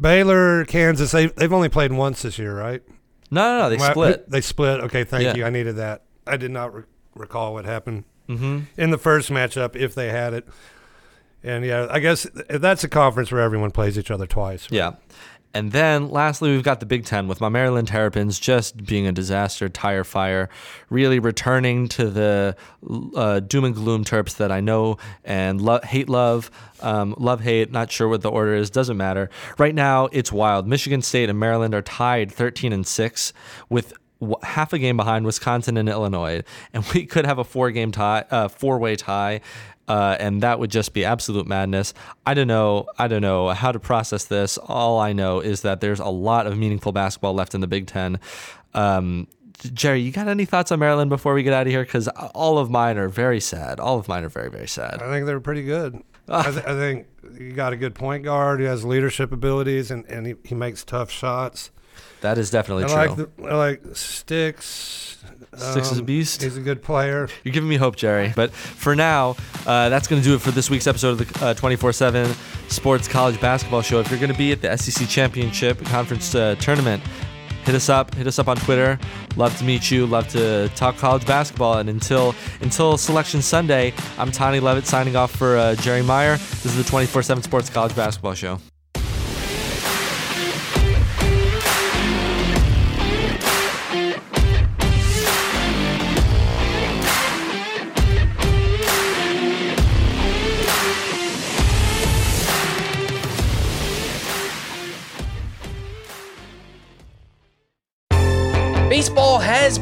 [0.00, 2.82] Baylor, Kansas, they they've only played once this year, right?
[3.30, 4.30] No, no, no they split.
[4.30, 4.80] They split.
[4.80, 5.34] Okay, thank Yeah.
[5.34, 5.44] you.
[5.44, 6.02] I needed that.
[6.26, 6.82] I did not re-
[7.14, 8.60] recall what happened Mm-hmm.
[8.76, 10.48] in the first matchup if they had it.
[11.44, 14.66] And yeah, I guess that's a conference where everyone plays each other twice.
[14.70, 14.94] Yeah.
[15.56, 19.12] And then lastly, we've got the Big Ten with my Maryland Terrapins just being a
[19.12, 20.50] disaster, tire fire,
[20.90, 22.54] really returning to the
[23.16, 26.50] uh, doom and gloom Terps that I know and lo- hate love,
[26.82, 29.30] um, love hate, not sure what the order is, doesn't matter.
[29.56, 30.68] Right now, it's wild.
[30.68, 33.32] Michigan State and Maryland are tied 13 and 6
[33.70, 33.94] with
[34.42, 36.42] half a game behind Wisconsin and Illinois,
[36.74, 39.40] and we could have a four game tie, uh, four way tie.
[39.88, 41.94] Uh, and that would just be absolute madness.
[42.26, 42.86] I don't know.
[42.98, 44.58] I don't know how to process this.
[44.58, 47.86] All I know is that there's a lot of meaningful basketball left in the Big
[47.86, 48.18] Ten.
[48.74, 49.28] Um,
[49.72, 51.84] Jerry, you got any thoughts on Maryland before we get out of here?
[51.84, 53.80] Because all of mine are very sad.
[53.80, 55.00] All of mine are very, very sad.
[55.02, 56.02] I think they're pretty good.
[56.28, 57.06] I, th- I think
[57.38, 60.84] you got a good point guard who has leadership abilities and, and he, he makes
[60.84, 61.70] tough shots.
[62.26, 62.96] That is definitely I true.
[62.96, 65.16] like the, I like Sticks.
[65.56, 66.42] Sticks is a Um, beast.
[66.42, 67.28] He's a good player.
[67.44, 68.32] You're giving me hope, Jerry.
[68.34, 71.54] But for now, uh, that's going to do it for this week's episode of the
[71.54, 72.34] 24 7
[72.68, 74.00] Sports College Basketball Show.
[74.00, 77.00] If you're going to be at the SEC Championship Conference uh, Tournament,
[77.64, 78.12] hit us up.
[78.16, 78.98] Hit us up on Twitter.
[79.36, 80.04] Love to meet you.
[80.06, 81.78] Love to talk college basketball.
[81.78, 86.36] And until until Selection Sunday, I'm Tani Levitt signing off for uh, Jerry Meyer.
[86.38, 88.58] This is the 24 7 Sports College Basketball Show.